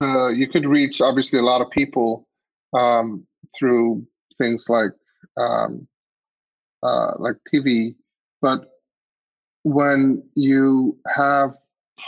uh, 0.00 0.28
you 0.28 0.48
could 0.48 0.66
reach 0.66 1.00
obviously 1.00 1.38
a 1.38 1.42
lot 1.42 1.60
of 1.60 1.70
people 1.70 2.26
um, 2.72 3.26
through 3.58 4.06
things 4.38 4.66
like 4.68 4.92
um, 5.36 5.86
uh, 6.82 7.12
like 7.18 7.36
TV, 7.52 7.94
but 8.40 8.66
when 9.62 10.22
you 10.34 10.96
have 11.14 11.54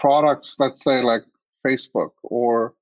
products, 0.00 0.56
let's 0.58 0.82
say 0.82 1.02
like 1.02 1.22
Facebook 1.66 2.10
or 2.22 2.74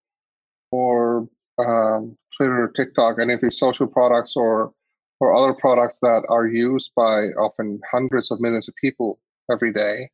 or 0.70 1.28
um, 1.58 2.16
Twitter, 2.36 2.64
or 2.64 2.68
TikTok, 2.68 3.16
any 3.20 3.34
of 3.34 3.40
these 3.40 3.58
social 3.58 3.86
products 3.86 4.34
or 4.36 4.72
or 5.18 5.36
other 5.36 5.52
products 5.52 5.98
that 6.00 6.22
are 6.28 6.46
used 6.46 6.92
by 6.96 7.24
often 7.38 7.80
hundreds 7.90 8.30
of 8.30 8.40
millions 8.40 8.68
of 8.68 8.74
people 8.76 9.18
every 9.52 9.72
day, 9.72 10.08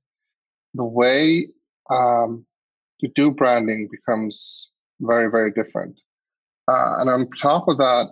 the 0.75 0.85
way 0.85 1.49
um, 1.91 2.45
to 3.00 3.09
do 3.15 3.31
branding 3.31 3.88
becomes 3.91 4.73
very, 5.00 5.31
very 5.31 5.50
different. 5.50 5.99
Uh, 6.69 6.97
and 6.99 7.11
on 7.11 7.31
top 7.41 7.69
of 7.69 7.79
that, 7.79 8.09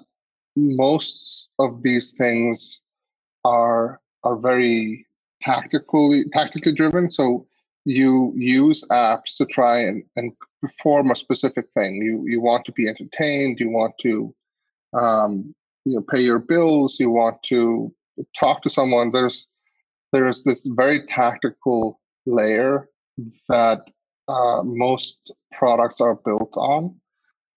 most 0.56 1.48
of 1.58 1.82
these 1.82 2.12
things 2.12 2.82
are 3.44 4.00
are 4.22 4.36
very 4.36 5.06
tactically 5.42 6.24
tactically 6.32 6.72
driven. 6.72 7.10
So 7.10 7.46
you 7.84 8.32
use 8.36 8.84
apps 8.90 9.36
to 9.36 9.46
try 9.46 9.80
and, 9.80 10.02
and 10.16 10.32
perform 10.62 11.10
a 11.10 11.16
specific 11.16 11.66
thing. 11.74 11.96
You 11.96 12.24
you 12.26 12.40
want 12.40 12.64
to 12.66 12.72
be 12.72 12.88
entertained. 12.88 13.58
You 13.60 13.70
want 13.70 13.94
to 14.00 14.34
um, 14.92 15.54
you 15.84 15.96
know 15.96 16.02
pay 16.02 16.20
your 16.20 16.38
bills. 16.38 16.98
You 17.00 17.10
want 17.10 17.42
to 17.44 17.92
talk 18.38 18.62
to 18.62 18.70
someone. 18.70 19.10
There's 19.10 19.48
there's 20.12 20.44
this 20.44 20.64
very 20.64 21.04
tactical 21.06 22.00
layer 22.26 22.88
that 23.48 23.80
uh, 24.28 24.62
most 24.62 25.32
products 25.58 26.00
are 26.00 26.16
built 26.24 26.52
on, 26.56 26.94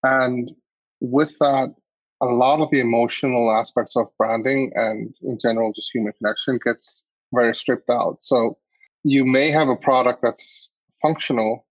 and 0.04 0.52
with 1.00 1.38
that, 1.40 1.74
a 2.22 2.26
lot 2.26 2.60
of 2.60 2.70
the 2.72 2.80
emotional 2.80 3.52
aspects 3.52 3.96
of 3.96 4.08
branding 4.18 4.72
and 4.76 5.14
in 5.22 5.38
general 5.40 5.72
just 5.74 5.94
human 5.94 6.14
connection 6.14 6.60
gets 6.64 7.04
very 7.34 7.54
stripped 7.54 7.90
out. 7.90 8.18
So 8.22 8.58
you 9.04 9.26
may 9.26 9.52
have 9.52 9.70
a 9.70 9.76
product 9.76 10.22
that's 10.24 10.72
functional 11.02 11.66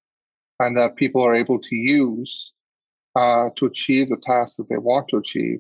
and 0.60 0.76
that 0.76 0.96
people 0.96 1.22
are 1.22 1.34
able 1.34 1.58
to 1.58 1.74
use 1.74 2.52
uh, 3.16 3.48
to 3.56 3.66
achieve 3.66 4.08
the 4.08 4.16
task 4.24 4.56
that 4.56 4.68
they 4.68 4.78
want 4.78 5.08
to 5.08 5.16
achieve, 5.16 5.58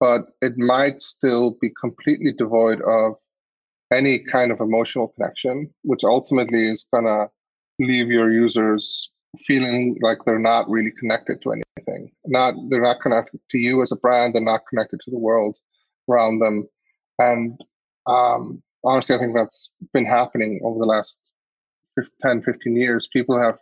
but 0.00 0.22
it 0.40 0.56
might 0.56 1.02
still 1.02 1.56
be 1.60 1.70
completely 1.80 2.32
devoid 2.32 2.80
of 2.82 3.14
any 3.92 4.18
kind 4.18 4.52
of 4.52 4.60
emotional 4.60 5.08
connection, 5.08 5.72
which 5.82 6.04
ultimately 6.04 6.62
is 6.62 6.86
going 6.92 7.04
to 7.04 7.28
leave 7.78 8.08
your 8.08 8.32
users 8.32 9.10
feeling 9.46 9.98
like 10.00 10.18
they're 10.24 10.38
not 10.38 10.68
really 10.68 10.90
connected 10.90 11.42
to 11.42 11.52
anything. 11.52 12.10
Not 12.26 12.54
they're 12.68 12.82
not 12.82 13.00
connected 13.00 13.40
to 13.50 13.58
you 13.58 13.82
as 13.82 13.92
a 13.92 13.96
brand. 13.96 14.34
They're 14.34 14.42
not 14.42 14.66
connected 14.68 15.00
to 15.04 15.10
the 15.10 15.18
world 15.18 15.56
around 16.08 16.38
them. 16.38 16.68
And 17.18 17.60
um, 18.06 18.62
honestly, 18.84 19.14
I 19.14 19.18
think 19.18 19.34
that's 19.34 19.70
been 19.92 20.06
happening 20.06 20.60
over 20.64 20.78
the 20.78 20.86
last 20.86 21.18
10, 22.22 22.42
15 22.42 22.76
years. 22.76 23.08
People 23.12 23.40
have 23.40 23.58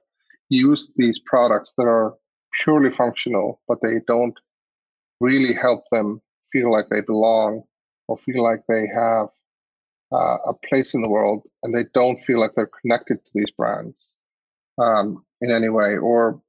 used 0.49 0.93
these 0.97 1.19
products 1.19 1.75
that 1.77 1.87
are 1.87 2.15
purely 2.63 2.91
functional, 2.91 3.61
but 3.67 3.81
they 3.83 4.01
don't 4.07 4.39
really 5.21 5.53
help 5.53 5.85
them 5.91 6.21
feel 6.53 6.71
like 6.71 6.89
they 6.89 7.01
belong 7.01 7.63
or 8.09 8.17
feel 8.19 8.43
like 8.43 8.63
they 8.69 8.87
have 8.87 9.29
uh, 10.13 10.39
a 10.47 10.55
place 10.55 10.95
in 10.95 11.03
the 11.03 11.09
world 11.09 11.43
and 11.63 11.75
they 11.75 11.85
don't 11.93 12.23
feel 12.23 12.39
like 12.39 12.53
they're 12.55 12.71
connected 12.81 13.17
to 13.25 13.31
these 13.35 13.51
brands 13.57 14.17
um, 14.79 15.25
in 15.41 15.51
any 15.51 15.69
way 15.69 15.97
or 15.97 16.41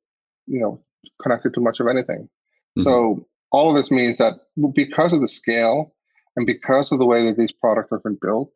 you 0.45 0.59
know 0.59 0.79
connected 1.21 1.53
to 1.53 1.61
much 1.61 1.79
of 1.79 1.87
anything 1.87 2.23
mm-hmm. 2.23 2.81
so 2.81 3.25
all 3.51 3.69
of 3.69 3.75
this 3.75 3.91
means 3.91 4.17
that 4.17 4.35
because 4.73 5.13
of 5.13 5.21
the 5.21 5.27
scale 5.27 5.93
and 6.35 6.45
because 6.45 6.91
of 6.91 6.99
the 6.99 7.05
way 7.05 7.25
that 7.25 7.37
these 7.37 7.51
products 7.51 7.89
have 7.91 8.03
been 8.03 8.17
built, 8.21 8.51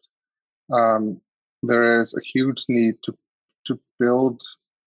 um, 0.71 1.19
there 1.63 2.01
is 2.01 2.15
a 2.15 2.21
huge 2.21 2.65
need 2.69 2.95
to 3.03 3.17
to 3.65 3.79
build 3.99 4.41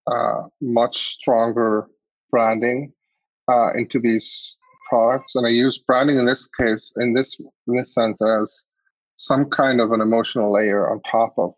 uh, 0.07 0.43
much 0.61 1.15
stronger 1.15 1.87
branding 2.31 2.93
uh, 3.49 3.73
into 3.75 4.01
these 4.01 4.57
products. 4.89 5.37
And 5.37 5.47
I 5.47 5.51
use 5.51 5.79
branding 5.79 6.19
in 6.19 6.27
this 6.27 6.49
case, 6.49 6.93
in 6.97 7.15
this 7.15 7.37
in 7.69 7.77
this 7.77 7.95
sense, 7.95 8.21
as 8.21 8.65
some 9.17 9.47
kind 9.47 9.81
of 9.81 9.93
an 9.93 10.01
emotional 10.01 10.53
layer 10.53 10.91
on 10.91 11.01
top 11.11 11.35
of 11.39 11.55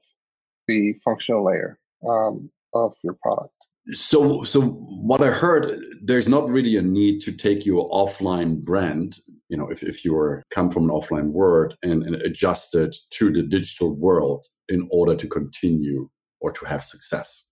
the 0.68 0.94
functional 1.04 1.44
layer 1.44 1.78
um, 2.08 2.50
of 2.74 2.94
your 3.02 3.16
product. 3.22 3.55
So, 3.92 4.42
so 4.42 4.62
what 4.62 5.20
I 5.20 5.28
heard, 5.28 5.80
there's 6.02 6.28
not 6.28 6.48
really 6.48 6.76
a 6.76 6.82
need 6.82 7.20
to 7.22 7.32
take 7.32 7.64
your 7.64 7.88
offline 7.90 8.64
brand, 8.64 9.20
you 9.48 9.56
know, 9.56 9.68
if, 9.68 9.82
if 9.82 10.04
you 10.04 10.16
are 10.16 10.42
come 10.50 10.70
from 10.70 10.84
an 10.84 10.90
offline 10.90 11.30
world 11.30 11.76
and, 11.82 12.02
and 12.02 12.16
adjust 12.16 12.74
it 12.74 12.96
to 13.10 13.32
the 13.32 13.42
digital 13.42 13.94
world 13.94 14.44
in 14.68 14.88
order 14.90 15.14
to 15.14 15.28
continue 15.28 16.08
or 16.40 16.50
to 16.52 16.64
have 16.66 16.82
success. 16.82 17.44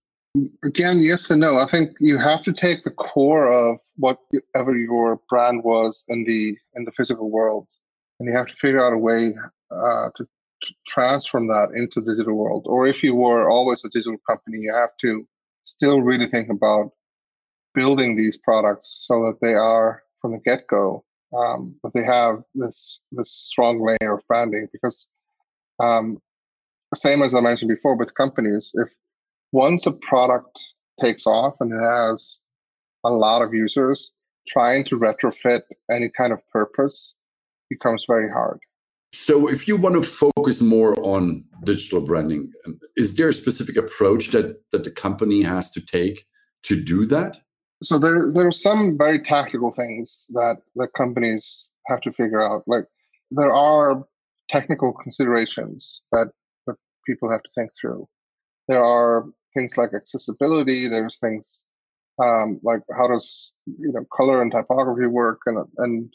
Again, 0.65 0.99
yes 0.99 1.29
and 1.29 1.39
no. 1.39 1.57
I 1.57 1.65
think 1.65 1.91
you 2.01 2.17
have 2.17 2.41
to 2.43 2.51
take 2.51 2.83
the 2.83 2.91
core 2.91 3.51
of 3.51 3.77
whatever 3.95 4.75
your 4.75 5.21
brand 5.29 5.63
was 5.63 6.03
in 6.09 6.25
the 6.25 6.57
in 6.75 6.83
the 6.83 6.91
physical 6.91 7.31
world, 7.31 7.67
and 8.19 8.27
you 8.27 8.35
have 8.35 8.47
to 8.47 8.55
figure 8.55 8.85
out 8.85 8.91
a 8.91 8.97
way 8.97 9.33
uh, 9.71 10.09
to, 10.17 10.25
to 10.25 10.73
transform 10.89 11.47
that 11.47 11.69
into 11.73 12.01
the 12.01 12.13
digital 12.13 12.33
world. 12.33 12.65
Or 12.67 12.85
if 12.85 13.01
you 13.01 13.15
were 13.15 13.49
always 13.49 13.85
a 13.85 13.89
digital 13.89 14.17
company, 14.29 14.57
you 14.57 14.73
have 14.73 14.89
to 15.01 15.25
still 15.65 16.01
really 16.01 16.27
think 16.27 16.49
about 16.49 16.91
building 17.73 18.15
these 18.15 18.37
products 18.37 19.05
so 19.07 19.25
that 19.25 19.37
they 19.41 19.53
are 19.53 20.01
from 20.21 20.31
the 20.31 20.39
get-go 20.45 21.03
um, 21.37 21.75
that 21.83 21.93
they 21.93 22.03
have 22.03 22.41
this 22.53 23.01
this 23.11 23.31
strong 23.31 23.85
layer 23.85 24.13
of 24.13 24.27
branding 24.27 24.67
because 24.71 25.09
um, 25.83 26.17
same 26.95 27.21
as 27.21 27.35
I 27.35 27.41
mentioned 27.41 27.69
before 27.69 27.95
with 27.95 28.15
companies, 28.15 28.71
if 28.75 28.89
once 29.51 29.85
a 29.85 29.91
product 29.91 30.59
takes 31.01 31.25
off 31.25 31.55
and 31.59 31.71
it 31.71 31.79
has 31.79 32.39
a 33.03 33.09
lot 33.09 33.41
of 33.41 33.53
users, 33.53 34.11
trying 34.47 34.85
to 34.85 34.97
retrofit 34.97 35.61
any 35.91 36.09
kind 36.09 36.31
of 36.31 36.39
purpose 36.51 37.15
becomes 37.69 38.05
very 38.07 38.31
hard. 38.31 38.59
So, 39.15 39.47
if 39.47 39.67
you 39.67 39.77
want 39.77 39.95
to 39.95 40.03
focus 40.03 40.61
more 40.61 40.93
on 41.03 41.45
digital 41.63 42.01
branding, 42.01 42.51
is 42.97 43.15
there 43.15 43.29
a 43.29 43.33
specific 43.33 43.77
approach 43.77 44.31
that 44.31 44.61
that 44.71 44.83
the 44.83 44.91
company 44.91 45.41
has 45.41 45.71
to 45.71 45.81
take 45.81 46.25
to 46.63 46.81
do 46.81 47.05
that? 47.07 47.37
So 47.81 47.97
there 47.97 48.31
there 48.33 48.47
are 48.47 48.51
some 48.51 48.97
very 48.97 49.19
tactical 49.19 49.71
things 49.71 50.27
that 50.33 50.57
that 50.75 50.89
companies 50.97 51.71
have 51.87 52.01
to 52.01 52.11
figure 52.11 52.41
out. 52.41 52.63
Like 52.67 52.85
there 53.31 53.53
are 53.53 54.03
technical 54.49 54.93
considerations 54.93 56.03
that, 56.11 56.27
that 56.67 56.75
people 57.07 57.29
have 57.29 57.41
to 57.43 57.49
think 57.55 57.71
through. 57.79 58.07
There 58.67 58.83
are 58.83 59.25
things 59.53 59.77
like 59.77 59.93
accessibility. 59.93 60.87
There's 60.87 61.19
things 61.19 61.65
um, 62.21 62.59
like 62.63 62.81
how 62.97 63.07
does 63.07 63.53
you 63.65 63.91
know 63.93 64.05
color 64.15 64.41
and 64.41 64.51
typography 64.51 65.07
work 65.07 65.39
and 65.45 65.57
and 65.77 66.13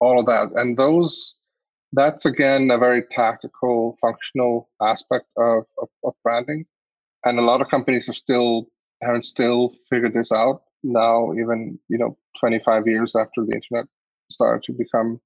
all 0.00 0.18
of 0.18 0.26
that. 0.26 0.48
And 0.54 0.76
those 0.76 1.36
that's 1.92 2.24
again 2.24 2.70
a 2.70 2.78
very 2.78 3.02
tactical, 3.10 3.96
functional 4.00 4.68
aspect 4.80 5.26
of, 5.36 5.64
of, 5.80 5.88
of, 6.04 6.14
branding. 6.22 6.64
And 7.24 7.38
a 7.38 7.42
lot 7.42 7.60
of 7.60 7.68
companies 7.68 8.08
are 8.08 8.14
still 8.14 8.66
haven't 9.02 9.24
still 9.24 9.74
figured 9.88 10.14
this 10.14 10.30
out 10.30 10.62
now, 10.82 11.32
even 11.34 11.78
you 11.88 11.98
know, 11.98 12.16
25 12.38 12.86
years 12.86 13.14
after 13.16 13.44
the 13.44 13.54
internet 13.54 13.86
started 14.30 14.62
to 14.64 14.72
become 14.72 15.20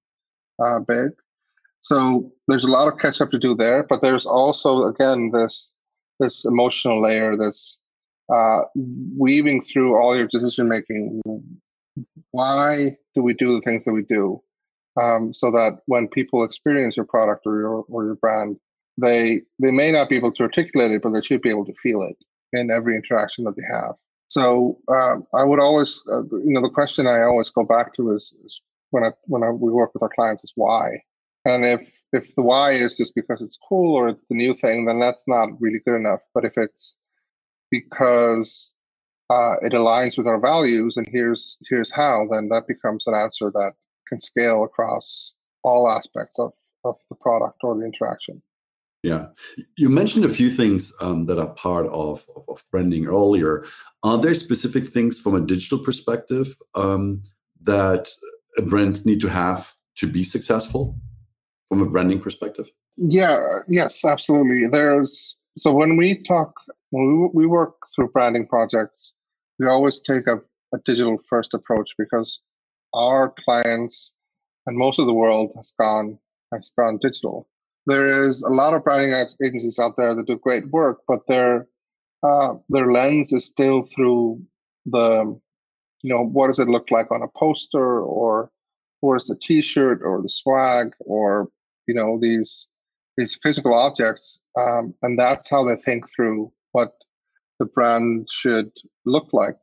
uh, 0.62 0.78
big. 0.80 1.10
So 1.80 2.32
there's 2.48 2.64
a 2.64 2.68
lot 2.68 2.90
of 2.90 2.98
catch 2.98 3.20
up 3.20 3.30
to 3.32 3.38
do 3.38 3.54
there, 3.54 3.82
but 3.82 4.00
there's 4.00 4.26
also 4.26 4.84
again 4.84 5.30
this 5.32 5.72
this 6.18 6.44
emotional 6.44 7.02
layer, 7.02 7.36
this 7.36 7.78
uh, 8.32 8.60
weaving 9.18 9.62
through 9.62 9.96
all 9.96 10.16
your 10.16 10.28
decision 10.28 10.68
making. 10.68 11.20
Why 12.30 12.96
do 13.14 13.22
we 13.22 13.34
do 13.34 13.54
the 13.54 13.60
things 13.60 13.84
that 13.84 13.92
we 13.92 14.02
do? 14.02 14.42
Um, 15.00 15.34
so 15.34 15.50
that 15.50 15.78
when 15.86 16.08
people 16.08 16.44
experience 16.44 16.96
your 16.96 17.06
product 17.06 17.42
or 17.46 17.58
your 17.58 17.84
or 17.88 18.04
your 18.04 18.16
brand, 18.16 18.56
they 18.96 19.42
they 19.58 19.70
may 19.70 19.90
not 19.90 20.08
be 20.08 20.16
able 20.16 20.32
to 20.32 20.42
articulate 20.42 20.92
it, 20.92 21.02
but 21.02 21.10
they 21.10 21.22
should 21.22 21.42
be 21.42 21.50
able 21.50 21.64
to 21.66 21.74
feel 21.82 22.02
it 22.02 22.16
in 22.52 22.70
every 22.70 22.94
interaction 22.96 23.44
that 23.44 23.56
they 23.56 23.62
have. 23.70 23.94
So 24.28 24.78
uh, 24.88 25.16
I 25.34 25.44
would 25.44 25.60
always, 25.60 26.02
uh, 26.10 26.22
you 26.22 26.54
know, 26.54 26.62
the 26.62 26.70
question 26.70 27.06
I 27.06 27.22
always 27.22 27.50
go 27.50 27.64
back 27.64 27.94
to 27.94 28.12
is, 28.12 28.34
is 28.44 28.60
when 28.90 29.04
I 29.04 29.10
when 29.24 29.42
I, 29.42 29.50
we 29.50 29.72
work 29.72 29.92
with 29.94 30.02
our 30.02 30.10
clients 30.14 30.44
is 30.44 30.52
why, 30.54 31.02
and 31.44 31.64
if 31.64 31.92
if 32.12 32.34
the 32.36 32.42
why 32.42 32.72
is 32.72 32.94
just 32.94 33.14
because 33.14 33.42
it's 33.42 33.58
cool 33.68 33.94
or 33.94 34.08
it's 34.08 34.24
the 34.28 34.36
new 34.36 34.54
thing, 34.54 34.86
then 34.86 35.00
that's 35.00 35.24
not 35.26 35.60
really 35.60 35.80
good 35.84 35.96
enough. 35.96 36.20
But 36.32 36.44
if 36.44 36.56
it's 36.56 36.96
because 37.70 38.74
uh, 39.30 39.56
it 39.62 39.72
aligns 39.72 40.16
with 40.16 40.26
our 40.26 40.38
values 40.38 40.96
and 40.96 41.06
here's 41.10 41.58
here's 41.68 41.90
how, 41.90 42.26
then 42.30 42.48
that 42.48 42.68
becomes 42.68 43.06
an 43.06 43.14
answer 43.14 43.50
that 43.50 43.72
can 44.08 44.20
scale 44.20 44.64
across 44.64 45.34
all 45.62 45.90
aspects 45.90 46.38
of, 46.38 46.52
of 46.84 46.96
the 47.10 47.16
product 47.16 47.58
or 47.62 47.76
the 47.76 47.84
interaction. 47.84 48.42
Yeah, 49.02 49.26
you 49.76 49.90
mentioned 49.90 50.24
a 50.24 50.30
few 50.30 50.50
things 50.50 50.92
um, 51.02 51.26
that 51.26 51.38
are 51.38 51.48
part 51.48 51.86
of, 51.88 52.24
of, 52.34 52.48
of, 52.48 52.64
branding 52.70 53.06
earlier. 53.06 53.66
Are 54.02 54.16
there 54.16 54.34
specific 54.34 54.88
things 54.88 55.20
from 55.20 55.34
a 55.34 55.42
digital 55.42 55.78
perspective 55.78 56.56
um, 56.74 57.22
that 57.62 58.08
a 58.56 58.62
brand 58.62 59.04
need 59.04 59.20
to 59.20 59.28
have 59.28 59.74
to 59.96 60.06
be 60.06 60.24
successful 60.24 60.98
from 61.68 61.82
a 61.82 61.86
branding 61.86 62.18
perspective? 62.18 62.70
Yeah, 62.96 63.38
yes, 63.68 64.06
absolutely. 64.06 64.68
There's 64.68 65.36
so 65.58 65.72
when 65.72 65.96
we 65.96 66.22
talk, 66.22 66.52
when 66.90 67.30
we, 67.34 67.44
we 67.44 67.46
work 67.46 67.74
through 67.94 68.08
branding 68.08 68.46
projects, 68.46 69.14
we 69.58 69.66
always 69.66 70.00
take 70.00 70.26
a, 70.26 70.36
a 70.74 70.78
digital 70.84 71.18
first 71.28 71.54
approach 71.54 71.90
because 71.98 72.40
our 72.94 73.34
clients 73.44 74.14
and 74.66 74.76
most 74.76 74.98
of 74.98 75.06
the 75.06 75.12
world 75.12 75.52
has 75.56 75.74
gone 75.78 76.18
has 76.52 76.70
gone 76.76 76.98
digital 77.02 77.46
there 77.86 78.24
is 78.24 78.42
a 78.42 78.48
lot 78.48 78.74
of 78.74 78.84
branding 78.84 79.12
agencies 79.42 79.78
out 79.78 79.96
there 79.96 80.14
that 80.14 80.26
do 80.26 80.38
great 80.38 80.68
work, 80.70 81.02
but 81.06 81.26
their 81.26 81.68
uh, 82.22 82.54
their 82.70 82.90
lens 82.90 83.32
is 83.32 83.44
still 83.44 83.82
through 83.82 84.42
the, 84.86 85.38
you 86.02 86.10
know, 86.10 86.24
what 86.24 86.46
does 86.46 86.58
it 86.58 86.68
look 86.68 86.90
like 86.90 87.10
on 87.10 87.22
a 87.22 87.28
poster, 87.38 88.00
or 88.00 88.50
or 89.02 89.16
is 89.16 89.26
the 89.26 89.36
T-shirt, 89.36 90.00
or 90.02 90.22
the 90.22 90.28
swag, 90.28 90.92
or 91.00 91.48
you 91.86 91.94
know 91.94 92.18
these 92.18 92.68
these 93.16 93.38
physical 93.42 93.74
objects, 93.74 94.40
um, 94.58 94.94
and 95.02 95.18
that's 95.18 95.50
how 95.50 95.64
they 95.64 95.76
think 95.76 96.04
through 96.14 96.50
what 96.72 96.92
the 97.58 97.66
brand 97.66 98.28
should 98.30 98.70
look 99.04 99.32
like. 99.32 99.58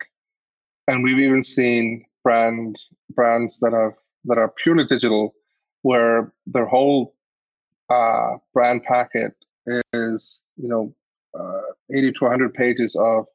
And 0.88 1.04
we've 1.04 1.20
even 1.20 1.44
seen 1.44 2.06
brand 2.24 2.78
brands 3.16 3.60
that 3.60 3.74
have 3.74 3.94
that 4.26 4.38
are 4.38 4.54
purely 4.64 4.86
digital, 4.86 5.34
where 5.82 6.32
their 6.46 6.66
whole 6.66 7.16
uh, 7.90 8.38
brand 8.54 8.84
packet 8.84 9.34
is 9.94 10.44
you 10.58 10.68
know 10.68 10.94
uh, 11.38 11.62
80 11.94 12.12
to 12.14 12.26
100 12.26 12.54
pages 12.54 12.96
of 12.96 13.26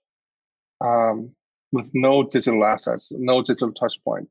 um, 0.80 1.30
with 1.73 1.90
no 1.95 2.23
digital 2.23 2.64
assets, 2.64 3.12
no 3.16 3.42
digital 3.42 3.73
touch 3.73 3.95
point. 4.04 4.28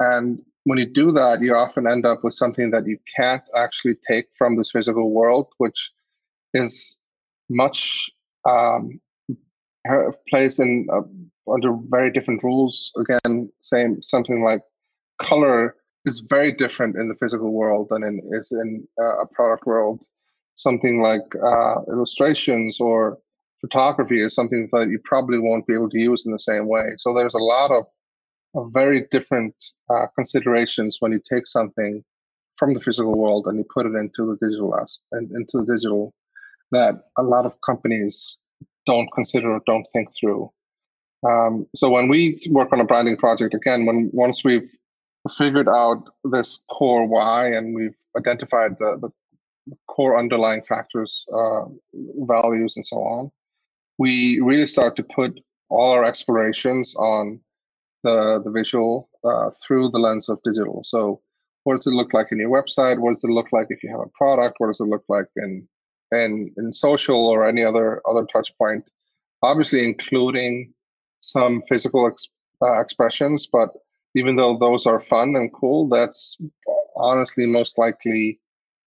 And 0.00 0.40
when 0.64 0.78
you 0.78 0.86
do 0.86 1.12
that, 1.12 1.40
you 1.40 1.54
often 1.54 1.86
end 1.86 2.06
up 2.06 2.24
with 2.24 2.34
something 2.34 2.70
that 2.70 2.86
you 2.86 2.98
can't 3.16 3.42
actually 3.54 3.96
take 4.08 4.26
from 4.36 4.56
this 4.56 4.70
physical 4.70 5.10
world, 5.10 5.48
which 5.58 5.90
is 6.54 6.96
much 7.48 8.10
um, 8.48 9.00
placed 10.28 10.60
in 10.60 10.86
uh, 10.92 11.02
under 11.52 11.76
very 11.88 12.10
different 12.10 12.42
rules. 12.42 12.92
Again, 12.96 13.50
same 13.60 14.02
something 14.02 14.42
like 14.42 14.62
color 15.20 15.76
is 16.04 16.20
very 16.20 16.52
different 16.52 16.96
in 16.96 17.08
the 17.08 17.14
physical 17.14 17.52
world 17.52 17.88
than 17.90 18.02
in 18.04 18.20
is 18.32 18.52
in 18.52 18.86
uh, 19.00 19.22
a 19.22 19.26
product 19.26 19.66
world. 19.66 20.02
Something 20.56 21.00
like 21.00 21.24
uh, 21.34 21.82
illustrations 21.90 22.78
or 22.80 23.18
photography 23.60 24.22
is 24.22 24.34
something 24.34 24.68
that 24.72 24.88
you 24.88 24.98
probably 25.04 25.38
won't 25.38 25.66
be 25.66 25.74
able 25.74 25.90
to 25.90 25.98
use 25.98 26.26
in 26.26 26.32
the 26.32 26.38
same 26.38 26.66
way. 26.68 26.84
So 26.98 27.14
there's 27.14 27.34
a 27.34 27.38
lot 27.38 27.70
of, 27.70 27.86
of 28.54 28.70
very 28.72 29.06
different 29.10 29.54
uh, 29.90 30.06
considerations 30.14 30.98
when 31.00 31.12
you 31.12 31.20
take 31.32 31.46
something 31.46 32.04
from 32.56 32.74
the 32.74 32.80
physical 32.80 33.16
world 33.16 33.46
and 33.46 33.58
you 33.58 33.64
put 33.72 33.86
it 33.86 33.94
into 33.94 34.26
the 34.26 34.46
digital 34.46 34.74
and 35.12 35.30
into 35.32 35.64
the 35.64 35.74
digital 35.74 36.14
that 36.70 36.94
a 37.18 37.22
lot 37.22 37.46
of 37.46 37.54
companies 37.66 38.36
don't 38.86 39.10
consider 39.12 39.50
or 39.50 39.60
don't 39.66 39.86
think 39.92 40.08
through. 40.18 40.50
Um, 41.26 41.66
so 41.74 41.88
when 41.88 42.08
we 42.08 42.38
work 42.50 42.72
on 42.72 42.80
a 42.80 42.84
branding 42.84 43.16
project, 43.16 43.54
again, 43.54 43.86
when 43.86 44.10
once 44.12 44.44
we've 44.44 44.70
figured 45.38 45.68
out 45.68 46.04
this 46.24 46.60
core 46.70 47.06
why 47.06 47.48
and 47.48 47.74
we've 47.74 47.96
identified 48.16 48.76
the, 48.78 48.98
the 49.00 49.10
core 49.88 50.18
underlying 50.18 50.62
factors, 50.62 51.24
uh, 51.32 51.64
values, 52.26 52.76
and 52.76 52.86
so 52.86 52.96
on, 52.98 53.30
we 53.98 54.40
really 54.40 54.68
start 54.68 54.96
to 54.96 55.02
put 55.02 55.40
all 55.70 55.92
our 55.92 56.04
explorations 56.04 56.94
on 56.96 57.40
the, 58.02 58.40
the 58.44 58.50
visual 58.50 59.08
uh, 59.24 59.50
through 59.66 59.88
the 59.90 59.98
lens 59.98 60.28
of 60.28 60.38
digital. 60.44 60.82
So, 60.84 61.20
what 61.64 61.76
does 61.76 61.86
it 61.86 61.94
look 61.94 62.12
like 62.12 62.28
in 62.30 62.38
your 62.38 62.50
website? 62.50 62.98
What 62.98 63.12
does 63.12 63.24
it 63.24 63.30
look 63.30 63.46
like 63.50 63.68
if 63.70 63.82
you 63.82 63.90
have 63.90 64.00
a 64.00 64.10
product? 64.14 64.56
What 64.58 64.66
does 64.66 64.80
it 64.80 64.84
look 64.84 65.04
like 65.08 65.26
in 65.36 65.66
in, 66.12 66.52
in 66.58 66.72
social 66.72 67.26
or 67.26 67.48
any 67.48 67.64
other 67.64 68.02
other 68.06 68.26
touch 68.30 68.52
point? 68.58 68.84
Obviously, 69.42 69.84
including 69.84 70.74
some 71.20 71.62
physical 71.66 72.06
ex, 72.06 72.28
uh, 72.62 72.80
expressions, 72.80 73.46
but 73.46 73.70
even 74.14 74.36
though 74.36 74.56
those 74.58 74.86
are 74.86 75.00
fun 75.00 75.36
and 75.36 75.52
cool, 75.52 75.88
that's 75.88 76.36
honestly 76.96 77.46
most 77.46 77.78
likely 77.78 78.40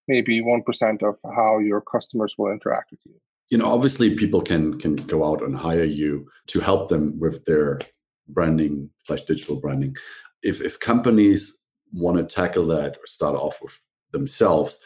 maybe 0.08 0.42
1% 0.42 1.04
of 1.04 1.18
how 1.36 1.60
your 1.60 1.82
customers 1.82 2.34
will 2.38 2.52
interact 2.52 2.92
with 2.92 3.02
you. 3.06 3.14
You 3.50 3.58
know, 3.58 3.72
obviously 3.72 4.16
people 4.16 4.42
can 4.42 4.78
can 4.80 4.96
go 4.96 5.30
out 5.30 5.42
and 5.42 5.56
hire 5.56 5.86
you 5.86 6.28
to 6.48 6.60
help 6.60 6.90
them 6.90 7.18
with 7.18 7.46
their 7.46 7.80
branding 8.28 8.90
slash 9.06 9.22
digital 9.22 9.56
branding. 9.56 9.96
If 10.44 10.62
if 10.62 10.80
companies 10.80 11.58
want 11.94 12.18
to 12.18 12.24
tackle 12.24 12.68
that 12.68 12.98
or 12.98 13.08
start 13.08 13.36
off 13.36 13.62
with 13.62 13.72
themselves, 14.12 14.80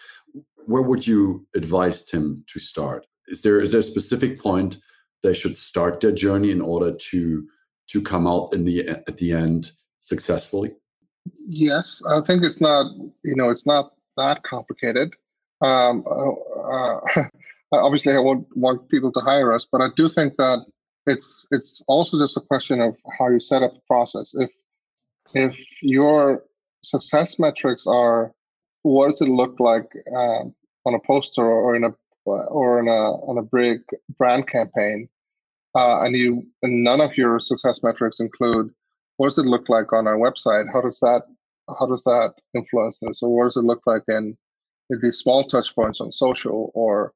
where 0.67 0.83
would 0.83 1.07
you 1.07 1.47
advise 1.55 2.05
them 2.05 2.43
to 2.47 2.59
start? 2.59 3.07
Is 3.27 3.41
there 3.41 3.59
is 3.59 3.71
there 3.71 3.79
a 3.79 3.83
specific 3.83 4.39
point 4.39 4.77
they 5.23 5.33
should 5.33 5.57
start 5.57 5.99
their 5.99 6.11
journey 6.11 6.51
in 6.51 6.61
order 6.61 6.91
to 6.91 7.47
to 7.87 8.01
come 8.01 8.27
out 8.27 8.53
in 8.53 8.63
the 8.63 8.87
at 8.87 9.17
the 9.17 9.31
end 9.31 9.71
successfully? 10.01 10.73
Yes, 11.47 12.01
I 12.09 12.21
think 12.21 12.43
it's 12.43 12.59
not. 12.59 12.91
You 13.23 13.35
know, 13.35 13.49
it's 13.49 13.65
not 13.65 13.93
that 14.17 14.43
complicated. 14.43 15.13
Um, 15.61 16.03
uh, 16.07 16.99
obviously, 17.71 18.13
I 18.13 18.19
won't 18.19 18.45
want 18.55 18.89
people 18.89 19.11
to 19.13 19.19
hire 19.19 19.53
us, 19.53 19.65
but 19.71 19.81
I 19.81 19.87
do 19.95 20.09
think 20.09 20.35
that 20.37 20.65
it's 21.07 21.47
it's 21.51 21.83
also 21.87 22.19
just 22.19 22.37
a 22.37 22.41
question 22.41 22.81
of 22.81 22.95
how 23.17 23.29
you 23.29 23.39
set 23.39 23.63
up 23.63 23.73
the 23.73 23.81
process. 23.87 24.33
If 24.35 24.49
if 25.33 25.57
your 25.81 26.43
success 26.83 27.39
metrics 27.39 27.85
are 27.87 28.31
what 28.83 29.09
does 29.09 29.21
it 29.21 29.29
look 29.29 29.59
like 29.59 29.87
uh, 30.11 30.43
on 30.85 30.95
a 30.95 30.99
poster 31.05 31.45
or 31.45 31.75
in 31.75 31.83
a 31.83 31.93
or 32.25 32.79
in 32.79 32.87
a 32.87 33.11
on 33.29 33.37
a 33.37 33.43
big 33.43 33.81
brand 34.17 34.47
campaign, 34.47 35.07
uh, 35.75 36.01
and 36.03 36.15
you 36.15 36.43
and 36.61 36.83
none 36.83 37.01
of 37.01 37.17
your 37.17 37.39
success 37.39 37.81
metrics 37.83 38.19
include 38.19 38.73
what 39.21 39.27
does 39.27 39.37
it 39.37 39.45
look 39.45 39.69
like 39.69 39.93
on 39.93 40.07
our 40.07 40.17
website? 40.17 40.65
How 40.73 40.81
does 40.81 40.99
that 41.01 41.21
how 41.79 41.85
does 41.85 42.03
that 42.05 42.33
influence 42.55 42.97
this? 42.99 43.21
Or 43.21 43.29
what 43.29 43.43
does 43.43 43.55
it 43.55 43.63
look 43.63 43.83
like 43.85 44.01
in, 44.07 44.35
in 44.89 44.99
these 44.99 45.19
small 45.19 45.43
touch 45.43 45.75
points 45.75 46.01
on 46.01 46.11
social 46.11 46.71
or 46.73 47.13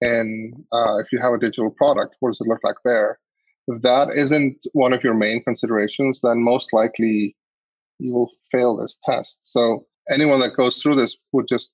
in 0.00 0.52
uh, 0.72 0.98
if 0.98 1.10
you 1.10 1.20
have 1.20 1.32
a 1.32 1.38
digital 1.40 1.72
product, 1.72 2.14
what 2.20 2.30
does 2.30 2.40
it 2.40 2.46
look 2.46 2.60
like 2.62 2.76
there? 2.84 3.18
If 3.66 3.82
that 3.82 4.10
isn't 4.14 4.58
one 4.74 4.92
of 4.92 5.02
your 5.02 5.14
main 5.14 5.42
considerations, 5.42 6.20
then 6.20 6.40
most 6.40 6.72
likely 6.72 7.34
you 7.98 8.12
will 8.12 8.30
fail 8.52 8.76
this 8.76 8.96
test. 9.02 9.40
So 9.42 9.86
anyone 10.08 10.38
that 10.42 10.56
goes 10.56 10.78
through 10.78 10.94
this 10.94 11.16
would 11.32 11.48
just 11.48 11.72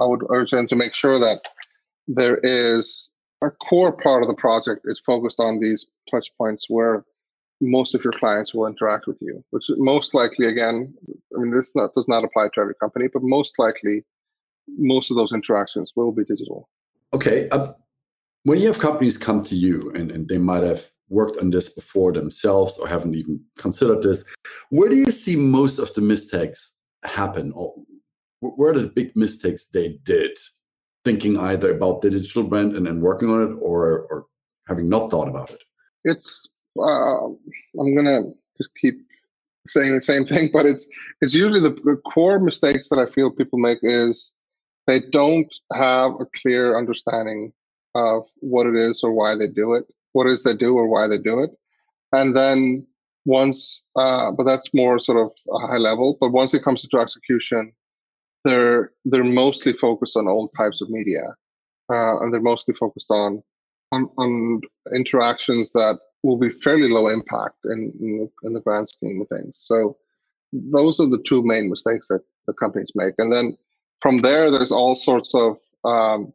I 0.00 0.06
would 0.06 0.22
urge 0.30 0.52
them 0.52 0.68
to 0.68 0.76
make 0.76 0.94
sure 0.94 1.18
that 1.18 1.40
there 2.06 2.38
is 2.44 3.10
a 3.42 3.50
core 3.50 3.96
part 3.96 4.22
of 4.22 4.28
the 4.28 4.42
project 4.46 4.82
is 4.84 5.00
focused 5.04 5.40
on 5.40 5.58
these 5.58 5.86
touch 6.08 6.30
points 6.38 6.66
where 6.68 7.04
most 7.62 7.94
of 7.94 8.02
your 8.02 8.12
clients 8.12 8.52
will 8.52 8.66
interact 8.66 9.06
with 9.06 9.16
you, 9.20 9.42
which 9.50 9.64
most 9.76 10.14
likely, 10.14 10.46
again, 10.46 10.92
I 11.34 11.40
mean, 11.40 11.52
this 11.52 11.70
not, 11.74 11.94
does 11.94 12.08
not 12.08 12.24
apply 12.24 12.48
to 12.54 12.60
every 12.60 12.74
company, 12.74 13.06
but 13.12 13.22
most 13.22 13.58
likely, 13.58 14.04
most 14.76 15.10
of 15.10 15.16
those 15.16 15.32
interactions 15.32 15.92
will 15.94 16.12
be 16.12 16.24
digital. 16.24 16.68
Okay. 17.14 17.48
Uh, 17.50 17.72
when 18.42 18.58
you 18.58 18.66
have 18.66 18.80
companies 18.80 19.16
come 19.16 19.42
to 19.42 19.54
you 19.54 19.92
and, 19.94 20.10
and 20.10 20.28
they 20.28 20.38
might 20.38 20.64
have 20.64 20.88
worked 21.08 21.36
on 21.36 21.50
this 21.50 21.68
before 21.68 22.12
themselves 22.12 22.76
or 22.78 22.88
haven't 22.88 23.14
even 23.14 23.40
considered 23.56 24.02
this, 24.02 24.24
where 24.70 24.88
do 24.88 24.96
you 24.96 25.12
see 25.12 25.36
most 25.36 25.78
of 25.78 25.94
the 25.94 26.00
mistakes 26.00 26.76
happen? 27.04 27.52
Or 27.52 27.74
where 28.40 28.72
are 28.72 28.80
the 28.80 28.88
big 28.88 29.14
mistakes 29.14 29.66
they 29.66 30.00
did? 30.02 30.36
Thinking 31.04 31.38
either 31.38 31.70
about 31.70 32.00
the 32.00 32.10
digital 32.10 32.44
brand 32.44 32.76
and, 32.76 32.86
then 32.86 33.00
working 33.00 33.28
on 33.30 33.42
it 33.42 33.54
or, 33.60 34.00
or 34.00 34.26
having 34.66 34.88
not 34.88 35.10
thought 35.10 35.28
about 35.28 35.50
it? 35.50 35.60
It's 36.04 36.48
uh, 36.78 37.26
I'm 37.80 37.94
gonna 37.94 38.22
just 38.58 38.70
keep 38.80 38.94
saying 39.68 39.94
the 39.94 40.00
same 40.00 40.24
thing, 40.26 40.50
but 40.52 40.66
it's 40.66 40.86
it's 41.20 41.34
usually 41.34 41.60
the, 41.60 42.00
core 42.12 42.38
mistakes 42.38 42.88
that 42.88 42.98
I 42.98 43.06
feel 43.06 43.30
people 43.30 43.58
make 43.58 43.78
is 43.82 44.32
they 44.86 45.00
don't 45.12 45.52
have 45.72 46.12
a 46.20 46.26
clear 46.40 46.76
understanding 46.76 47.52
of 47.94 48.26
what 48.40 48.66
it 48.66 48.74
is 48.74 49.02
or 49.04 49.12
why 49.12 49.36
they 49.36 49.48
do 49.48 49.74
it, 49.74 49.84
what 50.12 50.26
it 50.26 50.32
is 50.32 50.42
they 50.42 50.56
do 50.56 50.74
or 50.74 50.88
why 50.88 51.06
they 51.06 51.18
do 51.18 51.40
it, 51.40 51.50
and 52.12 52.36
then 52.36 52.86
once, 53.24 53.86
uh, 53.96 54.30
but 54.32 54.44
that's 54.44 54.74
more 54.74 54.98
sort 54.98 55.18
of 55.18 55.30
a 55.54 55.66
high 55.66 55.76
level. 55.76 56.16
But 56.20 56.32
once 56.32 56.54
it 56.54 56.64
comes 56.64 56.82
to 56.82 56.98
execution, 56.98 57.72
they're 58.44 58.92
they're 59.04 59.24
mostly 59.24 59.72
focused 59.74 60.16
on 60.16 60.28
old 60.28 60.50
types 60.56 60.80
of 60.80 60.90
media, 60.90 61.34
uh, 61.92 62.20
and 62.20 62.32
they're 62.32 62.40
mostly 62.40 62.74
focused 62.74 63.10
on, 63.10 63.42
on 63.92 64.10
on 64.18 64.60
interactions 64.94 65.70
that 65.72 65.98
will 66.22 66.38
be 66.38 66.50
fairly 66.50 66.88
low 66.88 67.08
impact 67.08 67.56
in 67.64 67.92
in 68.00 68.18
the, 68.18 68.48
in 68.48 68.52
the 68.54 68.60
grand 68.60 68.88
scheme 68.88 69.20
of 69.20 69.28
things. 69.28 69.62
So 69.64 69.96
those 70.52 71.00
are 71.00 71.08
the 71.08 71.22
two 71.26 71.42
main 71.42 71.70
mistakes 71.70 72.08
that 72.08 72.22
the 72.46 72.52
companies 72.52 72.92
make, 72.94 73.14
and 73.18 73.32
then 73.32 73.56
from 74.00 74.18
there, 74.18 74.50
there's 74.50 74.72
all 74.72 74.94
sorts 74.94 75.32
of 75.34 75.58
um, 75.84 76.32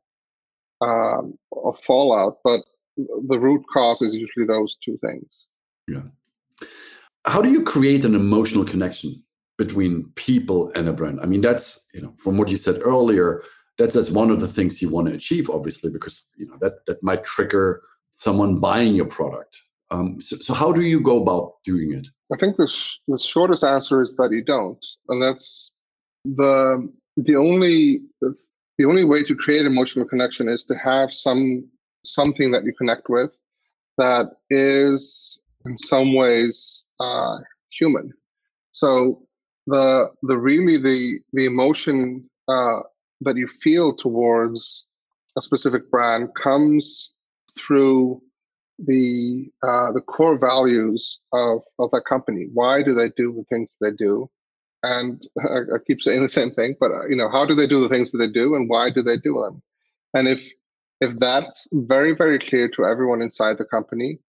um, 0.82 1.38
of 1.52 1.80
fallout, 1.82 2.38
but 2.44 2.62
the 2.98 3.40
root 3.40 3.64
cause 3.72 4.02
is 4.02 4.16
usually 4.16 4.46
those 4.46 4.78
two 4.84 4.98
things. 5.06 5.48
Yeah. 5.88 6.02
How 7.26 7.42
do 7.42 7.52
you 7.52 7.64
create 7.64 8.06
an 8.06 8.16
emotional 8.16 8.64
connection 8.64 9.24
between 9.58 10.12
people 10.16 10.72
and 10.76 10.88
a 10.88 10.94
brand? 10.94 11.20
I 11.22 11.26
mean, 11.26 11.42
that's 11.42 11.86
you 11.94 12.02
know, 12.02 12.14
from 12.18 12.38
what 12.38 12.50
you 12.50 12.58
said 12.58 12.80
earlier, 12.84 13.44
that's 13.78 13.96
that's 13.96 14.12
one 14.12 14.32
of 14.32 14.40
the 14.40 14.48
things 14.48 14.82
you 14.82 14.90
want 14.90 15.08
to 15.08 15.14
achieve, 15.14 15.50
obviously, 15.50 15.90
because 15.90 16.26
you 16.38 16.48
know 16.48 16.58
that 16.62 16.86
that 16.88 17.04
might 17.04 17.24
trigger 17.24 17.82
someone 18.12 18.60
buying 18.60 18.96
your 18.96 19.06
product. 19.06 19.58
Um, 19.92 20.22
so, 20.22 20.38
so 20.38 20.54
how 20.54 20.72
do 20.72 20.82
you 20.82 21.00
go 21.00 21.22
about 21.22 21.56
doing 21.64 21.94
it? 21.94 22.08
I 22.34 22.38
think 22.38 22.58
the 22.58 22.68
sh- 22.68 22.98
the 23.08 23.18
shortest 23.18 23.64
answer 23.64 24.02
is 24.02 24.16
that 24.16 24.32
you 24.32 24.44
don't, 24.44 24.86
and 25.10 25.22
that's 25.22 25.72
the 26.26 26.92
the 27.16 27.36
only 27.36 28.02
the 28.22 28.86
only 28.86 29.06
way 29.06 29.24
to 29.24 29.36
create 29.36 29.66
emotional 29.66 30.06
connection 30.06 30.50
is 30.50 30.66
to 30.66 30.76
have 30.76 31.14
some 31.14 31.68
something 32.04 32.52
that 32.52 32.64
you 32.64 32.74
connect 32.74 33.10
with 33.10 33.32
that 33.98 34.32
is 34.50 35.40
in 35.66 35.78
some 35.78 36.14
ways 36.14 36.86
uh, 37.00 37.38
human. 37.72 38.12
So 38.72 39.24
the 39.68 40.10
the 40.24 40.38
really 40.38 40.78
the 40.78 41.20
the 41.34 41.46
emotion 41.46 42.30
uh, 42.48 42.80
that 43.22 43.38
you 43.38 43.48
feel 43.48 43.96
towards 43.96 44.86
a 45.38 45.42
specific 45.42 45.90
brand 45.90 46.30
comes 46.42 47.14
through 47.58 48.22
the 48.80 49.50
uh, 49.64 49.92
the 49.92 50.02
core 50.02 50.38
values 50.38 51.20
of 51.34 51.62
of 51.80 51.90
that 51.92 52.06
company. 52.08 52.48
Why 52.54 52.84
do 52.84 52.94
they 52.94 53.10
do 53.18 53.34
the 53.34 53.44
things 53.50 53.76
they 53.82 53.92
do? 53.92 54.30
And 54.84 55.22
I, 55.40 55.76
I 55.76 55.78
keep 55.86 56.02
saying 56.02 56.24
the 56.24 56.30
same 56.30 56.52
thing, 56.52 56.76
but 56.80 56.92
uh, 56.92 57.08
you 57.08 57.16
know, 57.16 57.30
how 57.30 57.46
do 57.46 57.56
they 57.56 57.68
do 57.68 57.82
the 57.82 57.90
things 57.90 58.12
that 58.12 58.20
they 58.20 58.30
do, 58.30 58.56
and 58.56 58.70
why 58.70 58.90
do 58.90 59.02
they 59.02 59.18
do 59.18 59.42
them? 59.42 59.62
And 60.14 60.28
if 60.28 60.42
if 61.02 61.18
that's 61.20 61.68
very 61.74 62.14
very 62.16 62.40
clear 62.40 62.68
to 62.70 62.86
everyone 62.86 63.22
inside 63.22 63.58
the 63.58 63.66
company, 63.66 64.20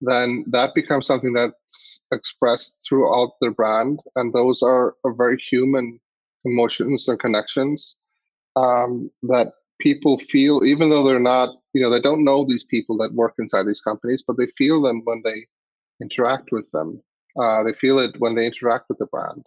then 0.00 0.44
that 0.48 0.74
becomes 0.74 1.06
something 1.06 1.32
that's 1.32 2.00
expressed 2.12 2.78
throughout 2.88 3.32
their 3.40 3.50
brand, 3.50 4.00
and 4.16 4.32
those 4.32 4.62
are, 4.62 4.94
are 5.04 5.12
very 5.12 5.38
human 5.50 5.98
emotions 6.44 7.08
and 7.08 7.18
connections 7.18 7.96
um, 8.56 9.10
that 9.22 9.52
people 9.80 10.18
feel, 10.18 10.64
even 10.64 10.90
though 10.90 11.04
they're 11.04 11.20
not, 11.20 11.56
you 11.78 11.84
know, 11.84 11.90
they 11.90 12.00
don't 12.00 12.24
know 12.24 12.44
these 12.44 12.64
people 12.64 12.96
that 12.98 13.14
work 13.14 13.34
inside 13.38 13.62
these 13.62 13.80
companies, 13.80 14.24
but 14.26 14.36
they 14.36 14.48
feel 14.58 14.82
them 14.82 15.02
when 15.04 15.22
they 15.24 15.46
interact 16.02 16.50
with 16.50 16.68
them. 16.72 17.00
Uh, 17.40 17.62
they 17.62 17.72
feel 17.72 18.00
it 18.00 18.18
when 18.18 18.34
they 18.34 18.46
interact 18.46 18.88
with 18.88 18.98
the 18.98 19.06
brand. 19.06 19.44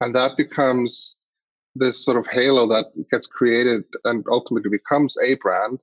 And 0.00 0.14
that 0.14 0.38
becomes 0.38 1.16
this 1.74 2.02
sort 2.02 2.16
of 2.16 2.26
halo 2.28 2.66
that 2.68 2.86
gets 3.10 3.26
created 3.26 3.84
and 4.04 4.24
ultimately 4.30 4.70
becomes 4.70 5.16
a 5.22 5.34
brand 5.34 5.78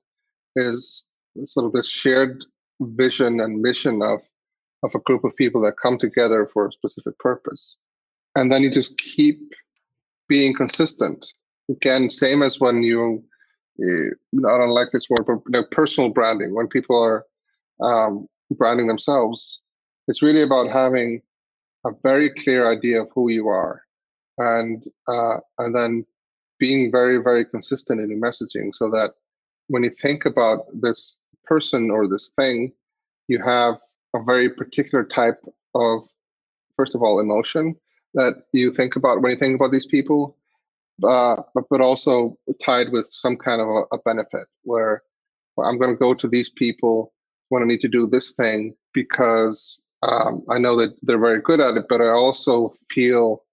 is 0.56 1.04
sort 1.44 1.66
of 1.66 1.72
this 1.72 1.88
shared 1.88 2.44
vision 2.80 3.40
and 3.40 3.62
mission 3.62 4.02
of 4.02 4.20
of 4.82 4.94
a 4.94 5.00
group 5.00 5.22
of 5.24 5.34
people 5.36 5.60
that 5.60 5.74
come 5.80 5.98
together 5.98 6.48
for 6.52 6.66
a 6.66 6.72
specific 6.72 7.18
purpose. 7.18 7.76
And 8.36 8.52
then 8.52 8.62
you 8.62 8.70
just 8.70 8.96
keep 8.98 9.38
being 10.28 10.54
consistent. 10.54 11.24
Again 11.70 12.10
same 12.10 12.42
as 12.42 12.58
when 12.58 12.82
you 12.82 13.22
uh, 13.80 14.48
I 14.48 14.58
don't 14.58 14.70
like 14.70 14.88
this 14.92 15.08
word, 15.08 15.24
but 15.26 15.34
you 15.46 15.50
know, 15.50 15.64
personal 15.70 16.10
branding. 16.10 16.54
When 16.54 16.68
people 16.68 17.02
are 17.02 17.24
um, 17.80 18.26
branding 18.50 18.86
themselves, 18.86 19.60
it's 20.08 20.22
really 20.22 20.42
about 20.42 20.70
having 20.70 21.22
a 21.86 21.90
very 22.02 22.30
clear 22.30 22.70
idea 22.70 23.02
of 23.02 23.08
who 23.14 23.30
you 23.30 23.48
are 23.48 23.82
and 24.38 24.84
uh, 25.06 25.36
and 25.58 25.74
then 25.74 26.04
being 26.58 26.90
very 26.90 27.18
very 27.18 27.44
consistent 27.44 28.00
in 28.00 28.10
your 28.10 28.18
messaging 28.18 28.74
so 28.74 28.90
that 28.90 29.12
when 29.68 29.82
you 29.82 29.90
think 29.90 30.24
about 30.24 30.66
this 30.80 31.18
person 31.44 31.90
or 31.90 32.08
this 32.08 32.30
thing 32.36 32.72
you 33.28 33.42
have 33.42 33.76
a 34.16 34.22
very 34.22 34.48
particular 34.48 35.04
type 35.04 35.40
of 35.74 36.02
first 36.76 36.94
of 36.94 37.02
all 37.02 37.20
emotion 37.20 37.76
that 38.14 38.34
you 38.52 38.72
think 38.72 38.96
about 38.96 39.22
when 39.22 39.32
you 39.32 39.38
think 39.38 39.54
about 39.54 39.70
these 39.70 39.86
people 39.86 40.36
uh, 41.06 41.36
but, 41.54 41.80
also 41.80 42.36
tied 42.64 42.90
with 42.90 43.06
some 43.10 43.36
kind 43.36 43.60
of 43.60 43.68
a, 43.68 43.82
a 43.92 43.98
benefit 44.04 44.46
where, 44.62 45.02
where 45.54 45.68
i'm 45.68 45.78
going 45.78 45.92
to 45.92 45.98
go 45.98 46.14
to 46.14 46.28
these 46.28 46.50
people 46.50 47.12
when 47.50 47.62
i 47.62 47.66
need 47.66 47.80
to 47.80 47.88
do 47.88 48.06
this 48.06 48.32
thing 48.32 48.74
because 48.94 49.82
um, 50.02 50.42
i 50.50 50.58
know 50.58 50.76
that 50.76 50.94
they're 51.02 51.18
very 51.18 51.40
good 51.40 51.60
at 51.60 51.76
it 51.76 51.84
but 51.88 52.00
i 52.00 52.08
also 52.08 52.74
feel 52.90 53.44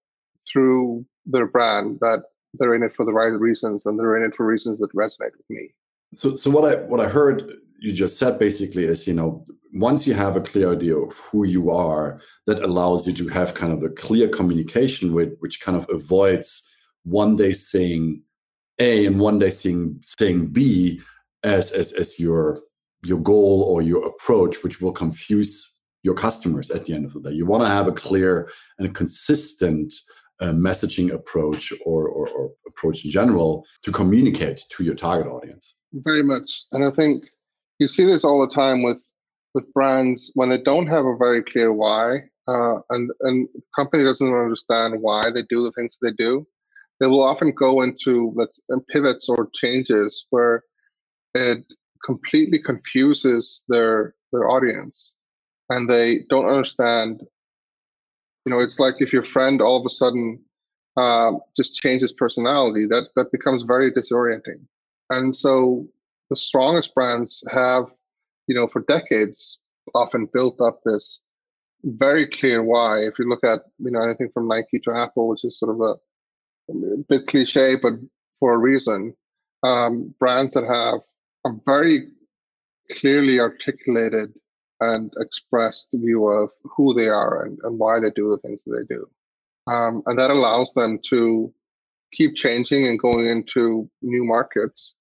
through 0.50 1.04
their 1.26 1.46
brand 1.46 1.98
that 2.00 2.22
they're 2.58 2.74
in 2.74 2.82
it 2.82 2.94
for 2.94 3.04
the 3.04 3.12
right 3.12 3.26
reasons 3.26 3.86
and 3.86 3.98
they're 3.98 4.16
in 4.16 4.28
it 4.28 4.34
for 4.34 4.46
reasons 4.46 4.78
that 4.78 4.92
resonate 4.94 5.36
with 5.36 5.48
me. 5.50 5.74
So, 6.14 6.36
so 6.36 6.50
what 6.50 6.64
I 6.64 6.82
what 6.82 7.00
I 7.00 7.08
heard 7.08 7.52
you 7.78 7.92
just 7.92 8.18
said 8.18 8.38
basically 8.38 8.84
is, 8.84 9.06
you 9.06 9.12
know, 9.12 9.44
once 9.74 10.06
you 10.06 10.14
have 10.14 10.36
a 10.36 10.40
clear 10.40 10.72
idea 10.72 10.96
of 10.96 11.14
who 11.16 11.44
you 11.44 11.70
are, 11.70 12.20
that 12.46 12.62
allows 12.62 13.06
you 13.06 13.12
to 13.14 13.28
have 13.28 13.54
kind 13.54 13.72
of 13.72 13.82
a 13.82 13.90
clear 13.90 14.28
communication 14.28 15.12
with 15.12 15.36
which 15.40 15.60
kind 15.60 15.76
of 15.76 15.86
avoids 15.90 16.68
one 17.06 17.36
day 17.36 17.52
saying 17.52 18.22
A 18.78 19.06
and 19.06 19.18
one 19.18 19.38
day 19.38 19.50
saying 19.50 20.00
saying 20.02 20.48
B 20.48 21.00
as 21.42 21.70
as 21.70 21.92
as 21.92 22.18
your 22.18 22.60
your 23.04 23.18
goal 23.18 23.62
or 23.62 23.80
your 23.82 24.04
approach, 24.06 24.62
which 24.62 24.80
will 24.80 24.92
confuse 24.92 25.72
your 26.02 26.14
customers 26.14 26.70
at 26.70 26.84
the 26.84 26.92
end 26.92 27.04
of 27.04 27.12
the 27.12 27.20
day. 27.20 27.32
You 27.32 27.46
want 27.46 27.62
to 27.62 27.68
have 27.68 27.86
a 27.86 27.92
clear 27.92 28.50
and 28.78 28.94
consistent 28.94 29.94
uh, 30.40 30.46
messaging 30.46 31.12
approach 31.12 31.72
or, 31.84 32.08
or, 32.08 32.28
or 32.28 32.50
approach 32.66 33.04
in 33.04 33.10
general 33.10 33.64
to 33.82 33.92
communicate 33.92 34.62
to 34.70 34.84
your 34.84 34.94
target 34.94 35.26
audience. 35.26 35.74
Very 35.92 36.22
much, 36.22 36.64
and 36.72 36.84
I 36.84 36.90
think 36.90 37.24
you 37.78 37.88
see 37.88 38.04
this 38.04 38.24
all 38.24 38.46
the 38.46 38.54
time 38.54 38.82
with 38.82 39.02
with 39.54 39.72
brands 39.72 40.30
when 40.34 40.50
they 40.50 40.60
don't 40.60 40.86
have 40.86 41.06
a 41.06 41.16
very 41.16 41.42
clear 41.42 41.72
why, 41.72 42.16
uh, 42.48 42.80
and 42.90 43.10
and 43.20 43.48
company 43.74 44.02
doesn't 44.02 44.28
understand 44.28 45.00
why 45.00 45.30
they 45.30 45.42
do 45.48 45.62
the 45.62 45.72
things 45.72 45.96
they 46.02 46.12
do. 46.12 46.46
They 47.00 47.06
will 47.06 47.22
often 47.22 47.52
go 47.52 47.82
into 47.82 48.32
let's 48.34 48.60
pivots 48.88 49.28
or 49.28 49.50
changes 49.54 50.26
where 50.30 50.64
it 51.34 51.64
completely 52.04 52.60
confuses 52.62 53.64
their 53.68 54.14
their 54.32 54.48
audience, 54.48 55.14
and 55.68 55.88
they 55.90 56.24
don't 56.30 56.46
understand 56.46 57.22
you 58.46 58.52
know, 58.52 58.60
it's 58.60 58.78
like 58.78 58.94
if 59.00 59.12
your 59.12 59.24
friend 59.24 59.60
all 59.60 59.78
of 59.78 59.84
a 59.84 59.90
sudden 59.90 60.40
uh, 60.96 61.32
just 61.56 61.74
changes 61.74 62.12
personality, 62.12 62.86
that 62.86 63.08
that 63.16 63.32
becomes 63.32 63.64
very 63.64 63.92
disorienting. 63.92 64.64
And 65.10 65.36
so 65.36 65.86
the 66.30 66.36
strongest 66.36 66.94
brands 66.94 67.44
have, 67.52 67.86
you 68.46 68.54
know, 68.54 68.68
for 68.68 68.82
decades 68.82 69.58
often 69.94 70.28
built 70.32 70.60
up 70.60 70.80
this 70.84 71.20
very 71.84 72.26
clear 72.26 72.62
why. 72.62 73.00
If 73.00 73.18
you 73.18 73.28
look 73.28 73.44
at, 73.44 73.62
you 73.78 73.90
know, 73.90 74.02
anything 74.02 74.30
from 74.32 74.48
Nike 74.48 74.78
to 74.84 74.92
Apple, 74.92 75.28
which 75.28 75.44
is 75.44 75.58
sort 75.58 75.74
of 75.74 75.80
a, 75.80 75.94
a 76.68 77.04
bit 77.08 77.26
cliche, 77.26 77.76
but 77.80 77.94
for 78.40 78.54
a 78.54 78.58
reason, 78.58 79.14
um, 79.62 80.14
brands 80.18 80.54
that 80.54 80.64
have 80.64 81.00
a 81.44 81.56
very 81.64 82.08
clearly 82.92 83.40
articulated 83.40 84.32
and 84.80 85.12
expressed 85.20 85.88
view 85.92 86.26
of 86.26 86.50
who 86.64 86.94
they 86.94 87.08
are 87.08 87.44
and, 87.44 87.58
and 87.62 87.78
why 87.78 87.98
they 87.98 88.10
do 88.10 88.30
the 88.30 88.38
things 88.38 88.62
that 88.64 88.72
they 88.88 88.94
do. 88.94 89.08
Um, 89.72 90.02
and 90.06 90.18
that 90.18 90.30
allows 90.30 90.72
them 90.74 91.00
to 91.08 91.52
keep 92.12 92.36
changing 92.36 92.86
and 92.86 92.98
going 92.98 93.26
into 93.26 93.90
new 94.02 94.24
markets, 94.24 94.94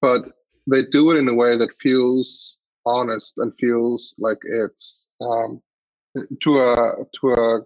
but 0.00 0.32
they 0.66 0.84
do 0.90 1.10
it 1.10 1.18
in 1.18 1.28
a 1.28 1.34
way 1.34 1.56
that 1.56 1.80
feels 1.80 2.58
honest 2.86 3.34
and 3.38 3.52
feels 3.60 4.14
like 4.18 4.38
it's 4.44 5.06
um, 5.20 5.60
to 6.42 6.58
a 6.58 6.96
to 7.20 7.32
a 7.32 7.60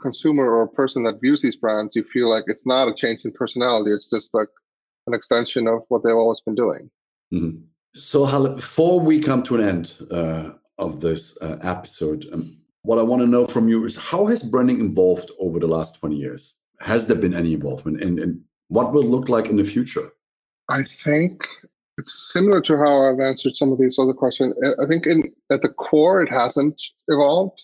consumer 0.00 0.44
or 0.44 0.62
a 0.62 0.68
person 0.68 1.02
that 1.04 1.20
views 1.20 1.42
these 1.42 1.56
brands. 1.56 1.96
You 1.96 2.04
feel 2.04 2.30
like 2.30 2.44
it's 2.46 2.66
not 2.66 2.88
a 2.88 2.94
change 2.94 3.24
in 3.24 3.32
personality; 3.32 3.90
it's 3.90 4.10
just 4.10 4.32
like 4.34 4.48
an 5.06 5.14
extension 5.14 5.66
of 5.66 5.82
what 5.88 6.02
they've 6.04 6.14
always 6.14 6.40
been 6.40 6.54
doing. 6.54 6.90
Mm-hmm. 7.32 7.62
So, 7.94 8.54
before 8.54 9.00
we 9.00 9.20
come 9.20 9.42
to 9.44 9.56
an 9.56 9.64
end, 9.64 9.94
uh, 10.10 10.50
of 10.80 11.00
this 11.00 11.36
uh, 11.42 11.58
episode. 11.62 12.26
Um, 12.32 12.56
what 12.82 12.98
I 12.98 13.02
want 13.02 13.20
to 13.22 13.28
know 13.28 13.46
from 13.46 13.68
you 13.68 13.84
is 13.84 13.96
how 13.96 14.26
has 14.26 14.42
branding 14.42 14.80
evolved 14.80 15.30
over 15.38 15.60
the 15.60 15.68
last 15.68 15.96
20 16.00 16.16
years? 16.16 16.56
Has 16.80 17.06
there 17.06 17.16
been 17.16 17.34
any 17.34 17.52
involvement 17.52 18.02
and, 18.02 18.18
and 18.18 18.40
what 18.68 18.92
will 18.92 19.02
it 19.02 19.08
look 19.08 19.28
like 19.28 19.46
in 19.46 19.56
the 19.56 19.64
future? 19.64 20.10
I 20.70 20.82
think 20.84 21.46
it's 21.98 22.32
similar 22.32 22.62
to 22.62 22.78
how 22.78 23.02
I've 23.02 23.20
answered 23.20 23.56
some 23.56 23.70
of 23.70 23.78
these 23.78 23.98
other 23.98 24.14
questions. 24.14 24.54
I 24.82 24.86
think 24.86 25.06
in 25.06 25.30
at 25.52 25.60
the 25.60 25.68
core, 25.68 26.22
it 26.22 26.30
hasn't 26.30 26.82
evolved. 27.08 27.60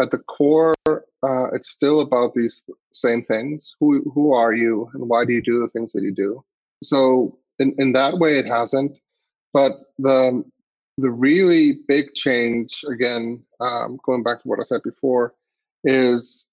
At 0.00 0.10
the 0.10 0.18
core, 0.18 0.74
uh, 1.24 1.46
it's 1.54 1.70
still 1.70 2.00
about 2.00 2.34
these 2.34 2.62
same 2.92 3.24
things. 3.24 3.74
Who 3.80 4.02
who 4.14 4.32
are 4.32 4.52
you, 4.52 4.90
and 4.94 5.08
why 5.08 5.24
do 5.24 5.32
you 5.32 5.42
do 5.42 5.60
the 5.60 5.68
things 5.68 5.92
that 5.92 6.02
you 6.02 6.12
do? 6.14 6.44
So 6.82 7.38
in 7.58 7.74
in 7.78 7.92
that 7.92 8.18
way, 8.18 8.38
it 8.38 8.46
hasn't. 8.46 8.92
But 9.52 9.72
the 9.98 10.44
the 10.98 11.10
really 11.10 11.80
big 11.88 12.14
change, 12.14 12.84
again, 12.88 13.42
um, 13.60 13.98
going 14.04 14.22
back 14.22 14.42
to 14.42 14.48
what 14.48 14.60
I 14.60 14.64
said 14.64 14.82
before, 14.82 15.34
is 15.84 16.48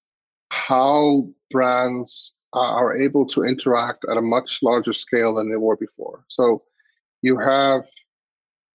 how 0.50 1.28
brands 1.50 2.34
are 2.52 2.96
able 2.96 3.26
to 3.26 3.44
interact 3.44 4.04
at 4.10 4.16
a 4.16 4.22
much 4.22 4.58
larger 4.62 4.92
scale 4.92 5.34
than 5.34 5.50
they 5.50 5.56
were 5.56 5.76
before. 5.76 6.24
So 6.28 6.62
you 7.22 7.38
have 7.38 7.82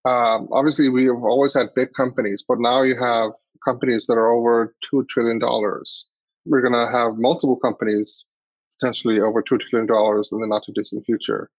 um, 0.05 0.47
obviously 0.51 0.89
we 0.89 1.05
have 1.05 1.23
always 1.23 1.53
had 1.53 1.73
big 1.75 1.93
companies, 1.93 2.43
but 2.47 2.60
now 2.60 2.83
you 2.83 2.97
have 2.97 3.31
companies 3.69 4.06
that 4.08 4.17
are 4.21 4.32
over 4.38 4.75
two 4.88 5.06
trillion 5.10 5.39
dollars. 5.39 6.08
We're 6.45 6.65
going 6.67 6.80
to 6.82 6.91
have 6.97 7.17
multiple 7.30 7.60
companies 7.67 8.25
potentially 8.80 9.19
over 9.19 9.41
two 9.41 9.58
trillion 9.58 9.88
dollars 9.88 10.30
in 10.32 10.39
the 10.39 10.47
not 10.47 10.63
too 10.65 10.73
distant 10.73 11.06
future, 11.06 11.49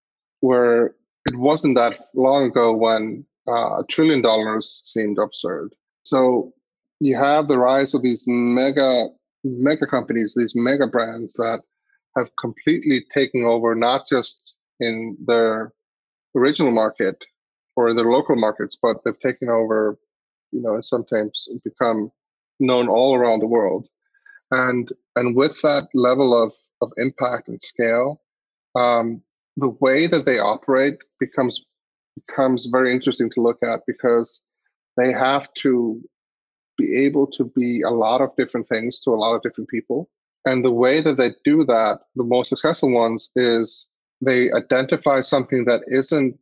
where 0.40 0.94
it 1.26 1.36
wasn't 1.36 1.76
that 1.76 1.94
long 2.14 2.42
ago 2.50 2.66
when 2.84 3.24
uh, 3.52 3.80
a 3.80 3.84
trillion 3.90 4.22
dollars 4.22 4.80
seemed 4.84 5.18
absurd. 5.18 5.68
So 6.04 6.52
you 7.00 7.16
have 7.16 7.48
the 7.48 7.58
rise 7.58 7.94
of 7.94 8.02
these 8.02 8.24
mega 8.26 9.08
mega 9.44 9.86
companies, 9.86 10.34
these 10.34 10.54
mega 10.54 10.86
brands 10.86 11.32
that 11.34 11.60
have 12.16 12.28
completely 12.40 13.04
taken 13.14 13.44
over 13.44 13.74
not 13.74 14.02
just 14.08 14.56
in 14.80 15.16
their 15.26 15.72
original 16.34 16.72
market 16.72 17.16
or 17.76 17.94
their 17.94 18.10
local 18.10 18.36
markets, 18.36 18.76
but 18.80 18.96
they've 19.04 19.20
taken 19.20 19.48
over, 19.48 19.98
you 20.52 20.60
know, 20.60 20.74
and 20.74 20.84
sometimes 20.84 21.48
become 21.64 22.10
known 22.60 22.88
all 22.88 23.14
around 23.14 23.40
the 23.40 23.46
world. 23.46 23.86
And 24.50 24.90
and 25.16 25.36
with 25.36 25.56
that 25.62 25.88
level 25.94 26.40
of 26.40 26.52
of 26.80 26.92
impact 26.96 27.48
and 27.48 27.60
scale, 27.60 28.22
um, 28.74 29.22
the 29.56 29.74
way 29.80 30.06
that 30.06 30.24
they 30.24 30.38
operate 30.38 30.96
becomes 31.20 31.60
becomes 32.26 32.66
very 32.66 32.92
interesting 32.92 33.30
to 33.30 33.42
look 33.42 33.58
at 33.62 33.80
because 33.86 34.42
they 34.96 35.12
have 35.12 35.52
to 35.54 36.02
be 36.76 36.94
able 36.96 37.26
to 37.26 37.44
be 37.44 37.82
a 37.82 37.90
lot 37.90 38.20
of 38.20 38.34
different 38.36 38.66
things 38.66 39.00
to 39.00 39.10
a 39.10 39.16
lot 39.16 39.34
of 39.34 39.42
different 39.42 39.68
people. 39.68 40.08
And 40.44 40.64
the 40.64 40.72
way 40.72 41.00
that 41.00 41.16
they 41.16 41.30
do 41.44 41.64
that, 41.64 42.00
the 42.14 42.24
most 42.24 42.48
successful 42.48 42.92
ones, 42.92 43.30
is 43.36 43.88
they 44.20 44.50
identify 44.52 45.20
something 45.20 45.64
that 45.64 45.82
isn't 45.88 46.38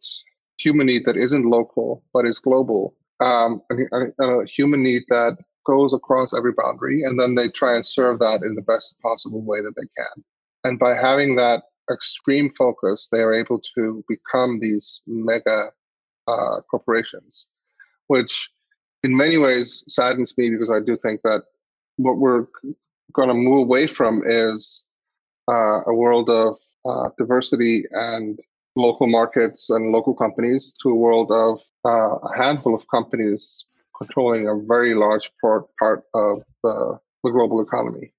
human 0.59 0.87
need, 0.87 1.05
that 1.07 1.17
isn't 1.17 1.51
local, 1.51 2.03
but 2.13 2.27
is 2.27 2.39
global, 2.39 2.95
um, 3.21 3.63
a, 3.71 4.25
a 4.25 4.47
human 4.47 4.83
need 4.83 5.03
that 5.09 5.37
goes 5.67 5.93
across 5.93 6.33
every 6.33 6.53
boundary, 6.53 7.03
and 7.03 7.19
then 7.19 7.35
they 7.35 7.49
try 7.49 7.75
and 7.75 7.85
serve 7.85 8.19
that 8.21 8.43
in 8.43 8.55
the 8.55 8.63
best 8.63 8.95
possible 9.03 9.43
way 9.43 9.61
that 9.61 9.75
they 9.77 9.87
can. 9.97 10.25
And 10.65 10.79
by 10.79 10.95
having 10.95 11.37
that 11.37 11.65
extreme 11.93 12.51
focus, 12.51 13.09
they 13.11 13.21
are 13.21 13.35
able 13.35 13.61
to 13.77 14.05
become 14.09 14.59
these 14.61 15.01
mega 15.07 15.71
uh, 16.29 16.61
corporations, 16.71 17.49
which 18.09 18.49
in 19.03 19.17
many 19.17 19.39
ways 19.39 19.85
saddens 19.89 20.37
me 20.37 20.51
because 20.51 20.71
I 20.71 20.81
do 20.81 20.97
think 20.97 21.23
that 21.23 21.43
what 21.97 22.19
we're 22.19 22.47
going 23.13 23.29
to 23.29 23.35
move 23.35 23.63
away 23.63 23.87
from 23.87 24.23
is 24.27 24.85
uh, 25.49 25.83
a 25.87 25.95
world 25.95 26.29
of 26.29 26.57
uh, 26.85 27.11
diversity 27.19 27.85
and 27.93 28.39
local 28.77 29.07
markets 29.07 29.71
and 29.71 29.91
local 29.91 30.15
companies 30.15 30.75
to 30.83 30.91
a 30.91 30.95
world 30.95 31.31
of 31.31 31.61
uh, 31.85 32.17
a 32.17 32.37
handful 32.37 32.75
of 32.75 32.87
companies 32.89 33.65
controlling 33.97 34.47
a 34.47 34.55
very 34.55 34.95
large 34.95 35.31
part, 35.41 35.65
part 35.79 36.05
of 36.15 36.43
the, 36.63 36.99
the 37.25 37.31
global 37.31 37.63
economy. 37.63 38.13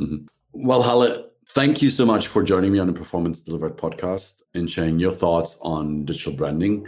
Mm-hmm. 0.00 0.26
Well, 0.52 0.82
Halli, 0.82 1.24
thank 1.54 1.82
you 1.82 1.90
so 1.90 2.06
much 2.06 2.28
for 2.28 2.42
joining 2.42 2.72
me 2.72 2.78
on 2.78 2.86
the 2.86 2.92
Performance 2.92 3.40
Delivered 3.40 3.76
podcast 3.76 4.42
and 4.54 4.70
sharing 4.70 4.98
your 4.98 5.12
thoughts 5.12 5.58
on 5.62 6.04
digital 6.04 6.32
branding. 6.32 6.86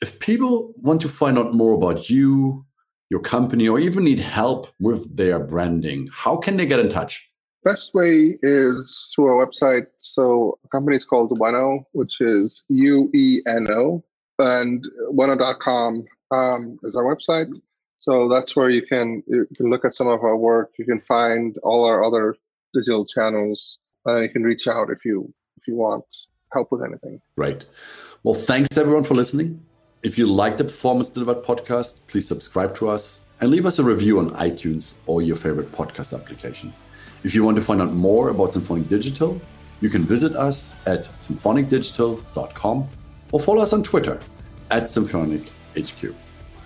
If 0.00 0.18
people 0.20 0.72
want 0.76 1.00
to 1.02 1.08
find 1.08 1.38
out 1.38 1.54
more 1.54 1.74
about 1.74 2.08
you, 2.08 2.64
your 3.10 3.20
company, 3.20 3.68
or 3.68 3.78
even 3.78 4.04
need 4.04 4.20
help 4.20 4.68
with 4.80 5.16
their 5.16 5.38
branding, 5.38 6.08
how 6.12 6.36
can 6.36 6.56
they 6.56 6.66
get 6.66 6.80
in 6.80 6.88
touch? 6.88 7.28
Best 7.64 7.94
way 7.94 8.38
is 8.42 9.10
through 9.14 9.26
our 9.26 9.46
website. 9.46 9.86
So, 10.00 10.58
a 10.64 10.68
company 10.68 10.96
is 10.96 11.04
called 11.04 11.30
Ueno, 11.30 11.84
which 11.92 12.20
is 12.20 12.64
U 12.68 13.10
E 13.14 13.40
N 13.46 13.68
O, 13.70 14.02
and 14.38 14.84
ueno.com 15.12 16.04
um, 16.32 16.78
is 16.82 16.96
our 16.96 17.04
website. 17.04 17.52
So 17.98 18.28
that's 18.28 18.56
where 18.56 18.68
you 18.68 18.82
can 18.82 19.22
you 19.28 19.46
can 19.56 19.70
look 19.70 19.84
at 19.84 19.94
some 19.94 20.08
of 20.08 20.24
our 20.24 20.36
work. 20.36 20.72
You 20.76 20.84
can 20.84 21.00
find 21.02 21.56
all 21.58 21.84
our 21.84 22.02
other 22.04 22.36
digital 22.74 23.06
channels 23.06 23.78
uh, 24.06 24.20
you 24.20 24.28
can 24.28 24.42
reach 24.42 24.66
out 24.66 24.90
if 24.90 25.04
you 25.04 25.32
if 25.56 25.66
you 25.66 25.74
want 25.76 26.04
help 26.52 26.70
with 26.72 26.82
anything. 26.82 27.20
Right. 27.36 27.64
Well, 28.22 28.34
thanks 28.34 28.76
everyone 28.76 29.04
for 29.04 29.14
listening. 29.14 29.64
If 30.02 30.18
you 30.18 30.26
like 30.26 30.56
the 30.56 30.64
Performance 30.64 31.08
Delivered 31.08 31.44
podcast, 31.44 31.94
please 32.08 32.26
subscribe 32.26 32.74
to 32.76 32.88
us 32.88 33.22
and 33.40 33.50
leave 33.50 33.66
us 33.66 33.78
a 33.78 33.84
review 33.84 34.18
on 34.18 34.30
iTunes 34.30 34.94
or 35.06 35.22
your 35.22 35.36
favorite 35.36 35.72
podcast 35.72 36.12
application. 36.12 36.72
If 37.24 37.34
you 37.34 37.44
want 37.44 37.56
to 37.56 37.62
find 37.62 37.80
out 37.80 37.92
more 37.92 38.30
about 38.30 38.52
Symphonic 38.52 38.88
Digital, 38.88 39.40
you 39.80 39.88
can 39.88 40.04
visit 40.04 40.34
us 40.36 40.74
at 40.86 41.04
symphonicdigital.com 41.18 42.88
or 43.32 43.40
follow 43.40 43.62
us 43.62 43.72
on 43.72 43.82
Twitter 43.82 44.20
at 44.70 44.84
SymphonicHQ. 44.84 46.14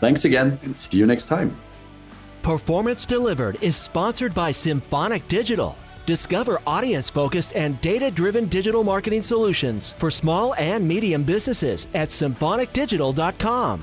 Thanks 0.00 0.24
again 0.24 0.58
and 0.62 0.74
see 0.74 0.98
you 0.98 1.06
next 1.06 1.26
time. 1.26 1.56
Performance 2.42 3.06
Delivered 3.06 3.62
is 3.62 3.76
sponsored 3.76 4.34
by 4.34 4.52
Symphonic 4.52 5.26
Digital 5.28 5.76
Discover 6.06 6.60
audience 6.68 7.10
focused 7.10 7.56
and 7.56 7.80
data 7.80 8.12
driven 8.12 8.46
digital 8.46 8.84
marketing 8.84 9.22
solutions 9.22 9.92
for 9.98 10.08
small 10.08 10.54
and 10.54 10.86
medium 10.86 11.24
businesses 11.24 11.88
at 11.94 12.10
symphonicdigital.com. 12.10 13.82